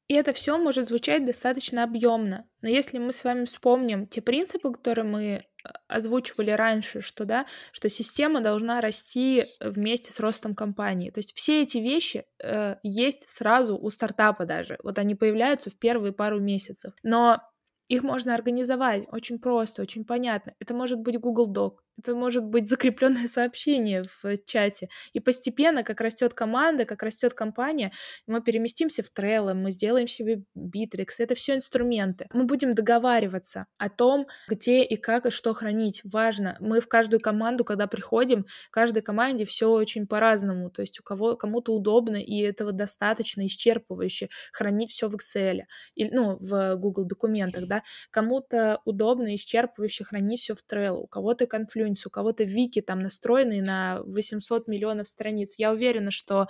И 0.08 0.14
это 0.14 0.34
все 0.34 0.58
может 0.58 0.88
звучать 0.88 1.26
достаточно 1.26 1.84
объемно. 1.84 2.48
Но 2.62 2.70
если 2.70 3.00
мы 3.00 3.12
с 3.12 3.24
вами 3.24 3.46
вспомним 3.46 4.06
те 4.06 4.22
принципы, 4.22 4.72
которые 4.72 5.06
мы 5.06 5.24
э, 5.24 5.42
озвучивали 5.88 6.52
раньше, 6.52 7.02
что 7.02 7.26
да, 7.26 7.48
что 7.72 7.90
система 7.90 8.42
должна 8.42 8.82
расти 8.82 9.46
вместе 9.60 10.12
с 10.12 10.20
ростом 10.20 10.54
компании. 10.54 11.10
То 11.10 11.20
есть 11.20 11.34
все 11.34 11.64
эти 11.64 11.80
вещи 11.80 12.26
э, 12.40 12.76
есть 12.84 13.28
сразу 13.30 13.78
у 13.78 13.90
стартапа 13.90 14.46
даже. 14.46 14.78
Вот 14.84 15.00
они 15.00 15.16
появляются 15.16 15.72
в 15.72 15.80
первые 15.80 16.14
пару 16.14 16.40
месяцев. 16.40 16.94
Но 17.02 17.42
их 17.88 18.04
можно 18.04 18.36
организовать 18.36 19.06
очень 19.12 19.40
просто, 19.40 19.82
очень 19.82 20.06
понятно. 20.06 20.54
Это 20.60 20.74
может 20.74 21.00
быть 21.00 21.20
Google 21.20 21.52
Doc, 21.54 21.82
это 21.98 22.16
может 22.16 22.44
быть 22.44 22.68
закрепленное 22.68 23.28
сообщение 23.28 24.04
в 24.22 24.38
чате. 24.46 24.90
И 25.14 25.20
постепенно, 25.20 25.84
как 25.84 26.02
растет 26.02 26.34
команда, 26.34 26.86
как 26.86 27.04
растет 27.04 27.34
компания, 27.34 27.92
мы 28.28 28.42
переместимся 28.42 29.04
в 29.04 29.12
Trello, 29.16 29.54
мы 29.54 29.72
сделаем 29.72 30.08
себе 30.08 30.44
Bittrex. 30.58 31.08
Это 31.20 31.36
все 31.36 31.56
инструменты. 31.56 32.28
Мы 32.34 32.46
будем 32.46 32.74
договариваться 32.74 33.68
о 33.78 33.90
том, 33.90 34.28
где 34.48 34.84
и 34.84 34.96
как 34.98 35.26
и 35.26 35.30
что 35.30 35.54
хранить. 35.54 36.02
Важно. 36.04 36.58
Мы 36.60 36.82
в 36.82 36.88
каждую 36.88 37.20
команду, 37.20 37.64
когда 37.64 37.88
приходим, 37.88 38.46
в 38.68 38.72
каждой 38.72 39.02
команде 39.02 39.46
все 39.46 39.70
очень 39.70 40.08
по-разному. 40.08 40.70
То 40.70 40.82
есть 40.82 41.00
у 41.00 41.04
кого 41.04 41.36
кому-то 41.36 41.74
удобно, 41.74 42.18
и 42.18 42.42
этого 42.42 42.72
достаточно 42.72 43.46
исчерпывающе 43.46 44.30
хранить 44.52 44.92
все 44.92 45.08
в 45.08 45.16
Excel, 45.16 45.62
или, 45.96 46.10
ну, 46.12 46.38
в 46.40 46.76
Google 46.76 47.06
документах, 47.06 47.68
да. 47.68 47.84
Кому-то 48.12 48.82
удобно 48.86 49.34
исчерпывающе 49.36 50.04
хранить 50.04 50.42
все 50.42 50.56
в 50.56 50.64
Trello, 50.70 50.98
у 50.98 51.08
кого-то 51.08 51.46
конфликт 51.48 51.85
Confluence, 51.86 52.02
у 52.06 52.10
кого-то 52.10 52.44
вики 52.44 52.82
там 52.82 53.00
настроенные 53.00 53.62
на 53.62 54.02
800 54.04 54.68
миллионов 54.68 55.08
страниц. 55.08 55.56
Я 55.58 55.72
уверена, 55.72 56.12
что 56.12 56.48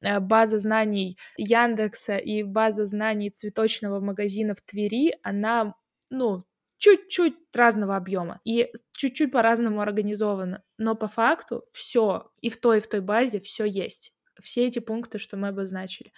э, 0.00 0.20
база 0.20 0.58
знаний 0.58 1.18
Яндекса 1.36 2.16
и 2.16 2.42
база 2.42 2.86
знаний 2.86 3.30
цветочного 3.30 4.00
магазина 4.00 4.54
в 4.54 4.60
Твери, 4.60 5.16
она, 5.22 5.74
ну, 6.10 6.44
чуть-чуть 6.78 7.34
разного 7.54 7.96
объема 7.96 8.40
и 8.44 8.70
чуть-чуть 8.92 9.32
по-разному 9.32 9.80
организовано, 9.80 10.62
но 10.76 10.94
по 10.94 11.08
факту 11.08 11.64
все 11.72 12.30
и 12.40 12.50
в 12.50 12.60
той, 12.60 12.78
и 12.78 12.80
в 12.80 12.88
той 12.88 13.00
базе 13.00 13.40
все 13.40 13.64
есть. 13.64 14.12
Все 14.40 14.66
эти 14.66 14.80
пункты, 14.80 15.18
что 15.18 15.36
мы 15.36 15.48
обозначили. 15.48 16.12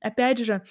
Опять 0.00 0.38
же, 0.38 0.62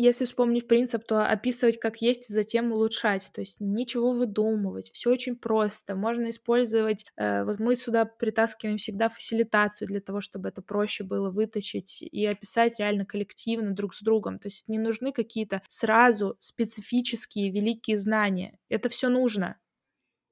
если 0.00 0.24
вспомнить 0.24 0.68
принцип, 0.68 1.04
то 1.04 1.26
описывать 1.26 1.78
как 1.78 2.00
есть 2.00 2.30
и 2.30 2.32
затем 2.32 2.72
улучшать. 2.72 3.30
То 3.34 3.40
есть 3.40 3.56
ничего 3.60 4.12
выдумывать, 4.12 4.90
все 4.92 5.10
очень 5.10 5.36
просто. 5.36 5.94
Можно 5.96 6.30
использовать, 6.30 7.04
э, 7.16 7.44
вот 7.44 7.58
мы 7.58 7.76
сюда 7.76 8.04
притаскиваем 8.04 8.78
всегда 8.78 9.08
фасилитацию 9.08 9.88
для 9.88 10.00
того, 10.00 10.20
чтобы 10.20 10.48
это 10.48 10.62
проще 10.62 11.04
было 11.04 11.30
выточить 11.30 12.02
и 12.02 12.26
описать 12.26 12.78
реально 12.78 13.04
коллективно 13.04 13.72
друг 13.74 13.94
с 13.94 14.00
другом. 14.00 14.38
То 14.38 14.46
есть 14.46 14.68
не 14.68 14.78
нужны 14.78 15.12
какие-то 15.12 15.62
сразу 15.68 16.36
специфические 16.38 17.50
великие 17.50 17.96
знания. 17.96 18.58
Это 18.68 18.88
все 18.88 19.08
нужно. 19.08 19.58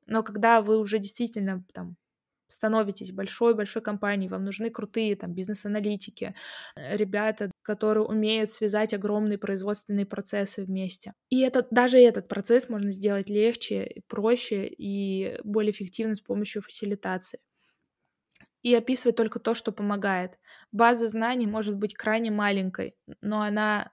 Но 0.06 0.22
когда 0.22 0.62
вы 0.62 0.78
уже 0.78 0.98
действительно 0.98 1.64
там 1.72 1.96
становитесь 2.48 3.12
большой-большой 3.12 3.82
компанией, 3.82 4.28
вам 4.28 4.44
нужны 4.44 4.70
крутые 4.70 5.16
там 5.16 5.32
бизнес-аналитики, 5.34 6.34
э, 6.76 6.96
ребята, 6.96 7.50
которые 7.62 8.04
умеют 8.04 8.50
связать 8.50 8.94
огромные 8.94 9.38
производственные 9.38 10.06
процессы 10.06 10.64
вместе. 10.64 11.14
И 11.30 11.40
этот, 11.40 11.68
даже 11.70 11.98
этот 11.98 12.28
процесс 12.28 12.68
можно 12.68 12.90
сделать 12.92 13.28
легче, 13.28 14.02
проще 14.08 14.66
и 14.66 15.38
более 15.44 15.72
эффективно 15.72 16.14
с 16.14 16.20
помощью 16.20 16.62
фасилитации. 16.62 17.40
И 18.62 18.74
описывать 18.74 19.16
только 19.16 19.38
то, 19.38 19.54
что 19.54 19.70
помогает. 19.70 20.38
База 20.72 21.06
знаний 21.08 21.46
может 21.46 21.76
быть 21.76 21.94
крайне 21.94 22.30
маленькой, 22.30 22.96
но 23.20 23.42
она 23.42 23.92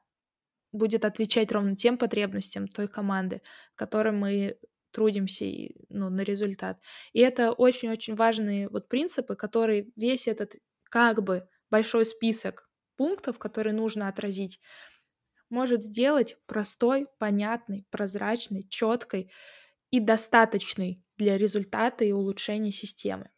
будет 0.72 1.06
отвечать 1.06 1.52
ровно 1.52 1.76
тем 1.76 1.98
потребностям 1.98 2.68
той 2.68 2.88
команды, 2.88 3.42
которой 3.76 4.14
мы 4.14 4.58
трудимся 4.94 5.46
и, 5.46 5.76
ну, 5.90 6.10
на 6.10 6.22
результат. 6.22 6.80
И 7.14 7.20
это 7.20 7.52
очень-очень 7.52 8.16
важные 8.16 8.70
вот 8.70 8.90
принципы, 8.90 9.36
которые 9.36 9.92
весь 9.98 10.28
этот 10.30 10.56
как 10.86 11.24
бы 11.24 11.48
большой 11.70 12.06
список 12.06 12.70
пунктов, 12.98 13.40
которые 13.40 13.74
нужно 13.74 14.08
отразить, 14.08 14.62
может 15.50 15.84
сделать 15.84 16.38
простой, 16.48 17.08
понятный, 17.20 17.86
прозрачный, 17.92 18.68
четкой 18.70 19.32
и 19.92 20.00
достаточный 20.00 21.04
для 21.18 21.38
результата 21.38 22.04
и 22.06 22.12
улучшения 22.12 22.72
системы. 22.72 23.32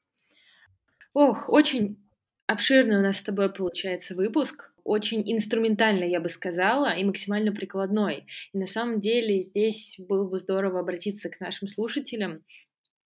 Ох, 1.14 1.50
очень 1.50 2.08
обширный 2.48 2.98
у 2.98 3.02
нас 3.02 3.18
с 3.18 3.24
тобой 3.24 3.52
получается 3.52 4.14
выпуск 4.16 4.72
очень 4.86 5.24
инструментальный, 5.26 6.10
я 6.10 6.22
бы 6.22 6.30
сказала, 6.30 6.94
и 6.94 7.04
максимально 7.04 7.52
прикладной. 7.52 8.28
И 8.54 8.58
на 8.58 8.68
самом 8.68 9.02
деле 9.02 9.42
здесь 9.42 9.96
было 9.98 10.30
бы 10.30 10.38
здорово 10.38 10.80
обратиться 10.80 11.30
к 11.30 11.40
нашим 11.40 11.68
слушателям. 11.68 12.44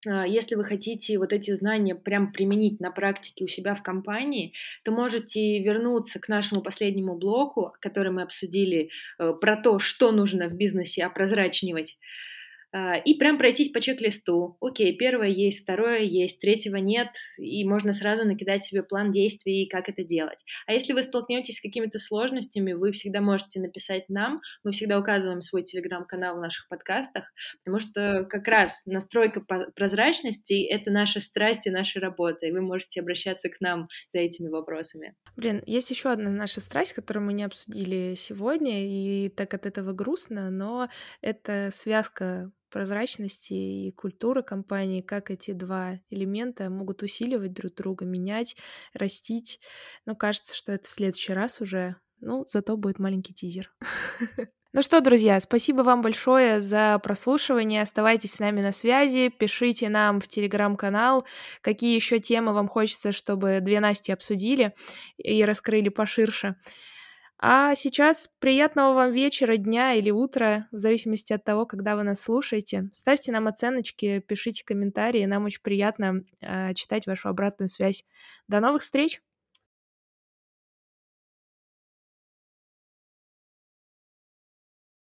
А, 0.07 0.27
если 0.27 0.55
вы 0.55 0.65
хотите 0.65 1.17
вот 1.17 1.33
эти 1.33 1.55
знания 1.55 1.95
прям 1.95 2.31
применить 2.31 2.79
на 2.79 2.91
практике 2.91 3.45
у 3.45 3.47
себя 3.47 3.75
в 3.75 3.81
компании, 3.81 4.53
то 4.83 4.91
можете 4.91 5.59
вернуться 5.59 6.19
к 6.19 6.27
нашему 6.27 6.61
последнему 6.61 7.17
блоку, 7.17 7.73
который 7.79 8.11
мы 8.11 8.23
обсудили, 8.23 8.89
э, 9.17 9.33
про 9.39 9.55
то, 9.55 9.79
что 9.79 10.11
нужно 10.11 10.49
в 10.49 10.55
бизнесе 10.55 11.05
опрозрачнивать. 11.05 11.97
А, 12.71 12.97
и 12.97 13.15
прям 13.17 13.37
пройтись 13.37 13.69
по 13.69 13.81
чек-листу. 13.81 14.57
Окей, 14.61 14.95
первое 14.95 15.29
есть, 15.29 15.63
второе 15.63 16.01
есть, 16.01 16.39
третьего 16.39 16.75
нет, 16.75 17.09
и 17.37 17.65
можно 17.67 17.93
сразу 17.93 18.25
накидать 18.25 18.63
себе 18.63 18.83
план 18.83 19.11
действий, 19.11 19.67
как 19.67 19.89
это 19.89 20.03
делать. 20.03 20.43
А 20.67 20.73
если 20.73 20.93
вы 20.93 21.01
столкнетесь 21.01 21.57
с 21.57 21.61
какими-то 21.61 21.97
сложностями, 21.97 22.73
вы 22.73 22.91
всегда 22.91 23.21
можете 23.21 23.59
написать 23.59 24.07
нам, 24.07 24.39
мы 24.63 24.71
всегда 24.71 24.99
указываем 24.99 25.41
свой 25.41 25.63
телеграм-канал 25.63 26.37
в 26.37 26.41
наших 26.41 26.67
подкастах, 26.67 27.31
потому 27.63 27.79
что 27.79 28.25
как 28.29 28.47
раз 28.47 28.81
настройка 28.85 29.41
прозрачности— 29.75 30.63
это 30.69 30.91
наша 30.91 31.21
страсть 31.21 31.65
и 31.65 31.71
наша 31.71 31.99
работа, 31.99 32.45
и 32.45 32.51
вы 32.51 32.61
можете 32.61 32.99
обращаться 33.01 33.49
к 33.49 33.59
нам 33.61 33.87
за 34.13 34.19
этими 34.19 34.47
вопросами. 34.47 35.15
Блин, 35.35 35.63
есть 35.65 35.89
еще 35.89 36.11
одна 36.11 36.29
наша 36.29 36.61
страсть, 36.61 36.93
которую 36.93 37.25
мы 37.25 37.33
не 37.33 37.43
обсудили 37.43 38.13
сегодня, 38.15 38.85
и 38.85 39.29
так 39.29 39.53
от 39.55 39.65
этого 39.65 39.93
грустно, 39.93 40.51
но 40.51 40.89
это 41.21 41.69
связка 41.73 42.51
прозрачности 42.69 43.53
и 43.53 43.91
культуры 43.91 44.43
компании, 44.43 45.01
как 45.01 45.31
эти 45.31 45.51
два 45.51 45.99
элемента 46.09 46.69
могут 46.69 47.03
усиливать 47.03 47.53
друг 47.53 47.75
друга, 47.75 48.05
менять, 48.05 48.55
растить. 48.93 49.59
Но 50.05 50.15
кажется, 50.15 50.55
что 50.55 50.71
это 50.71 50.87
в 50.87 50.91
следующий 50.91 51.33
раз 51.33 51.61
уже. 51.61 51.95
Ну, 52.21 52.45
зато 52.47 52.75
будет 52.77 52.99
маленький 52.99 53.33
тизер. 53.33 53.71
Ну 54.71 54.83
что, 54.83 55.01
друзья, 55.01 55.39
спасибо 55.39 55.81
вам 55.81 56.03
большое 56.03 56.59
за 56.59 56.99
прослушивание. 56.99 57.81
Оставайтесь 57.81 58.33
с 58.33 58.39
нами 58.39 58.61
на 58.61 58.71
связи, 58.71 59.29
пишите 59.29 59.89
нам 59.89 60.21
в 60.21 60.27
телеграм-канал, 60.27 61.25
какие 61.61 61.95
еще 61.95 62.19
темы 62.19 62.53
вам 62.53 62.67
хочется, 62.67 63.11
чтобы 63.11 63.61
две 63.61 63.79
Насти 63.79 64.11
обсудили 64.11 64.75
и 65.17 65.43
раскрыли 65.43 65.89
поширше. 65.89 66.55
А 67.41 67.73
сейчас 67.75 68.29
приятного 68.39 68.93
вам 68.93 69.13
вечера, 69.13 69.55
дня 69.55 69.93
или 69.93 70.11
утра, 70.11 70.67
в 70.71 70.79
зависимости 70.79 71.31
от 71.31 71.43
того, 71.45 71.65
когда 71.65 71.95
вы 71.95 72.03
нас 72.03 72.19
слушаете. 72.19 72.89
Ставьте 72.91 73.31
нам 73.31 73.47
оценочки, 73.47 74.19
пишите 74.19 74.65
комментарии, 74.65 75.23
нам 75.25 75.45
очень 75.45 75.61
приятно 75.61 76.23
э, 76.41 76.73
читать 76.73 77.07
вашу 77.07 77.29
обратную 77.29 77.69
связь. 77.69 78.03
До 78.49 78.59
новых 78.59 78.81
встреч! 78.81 79.21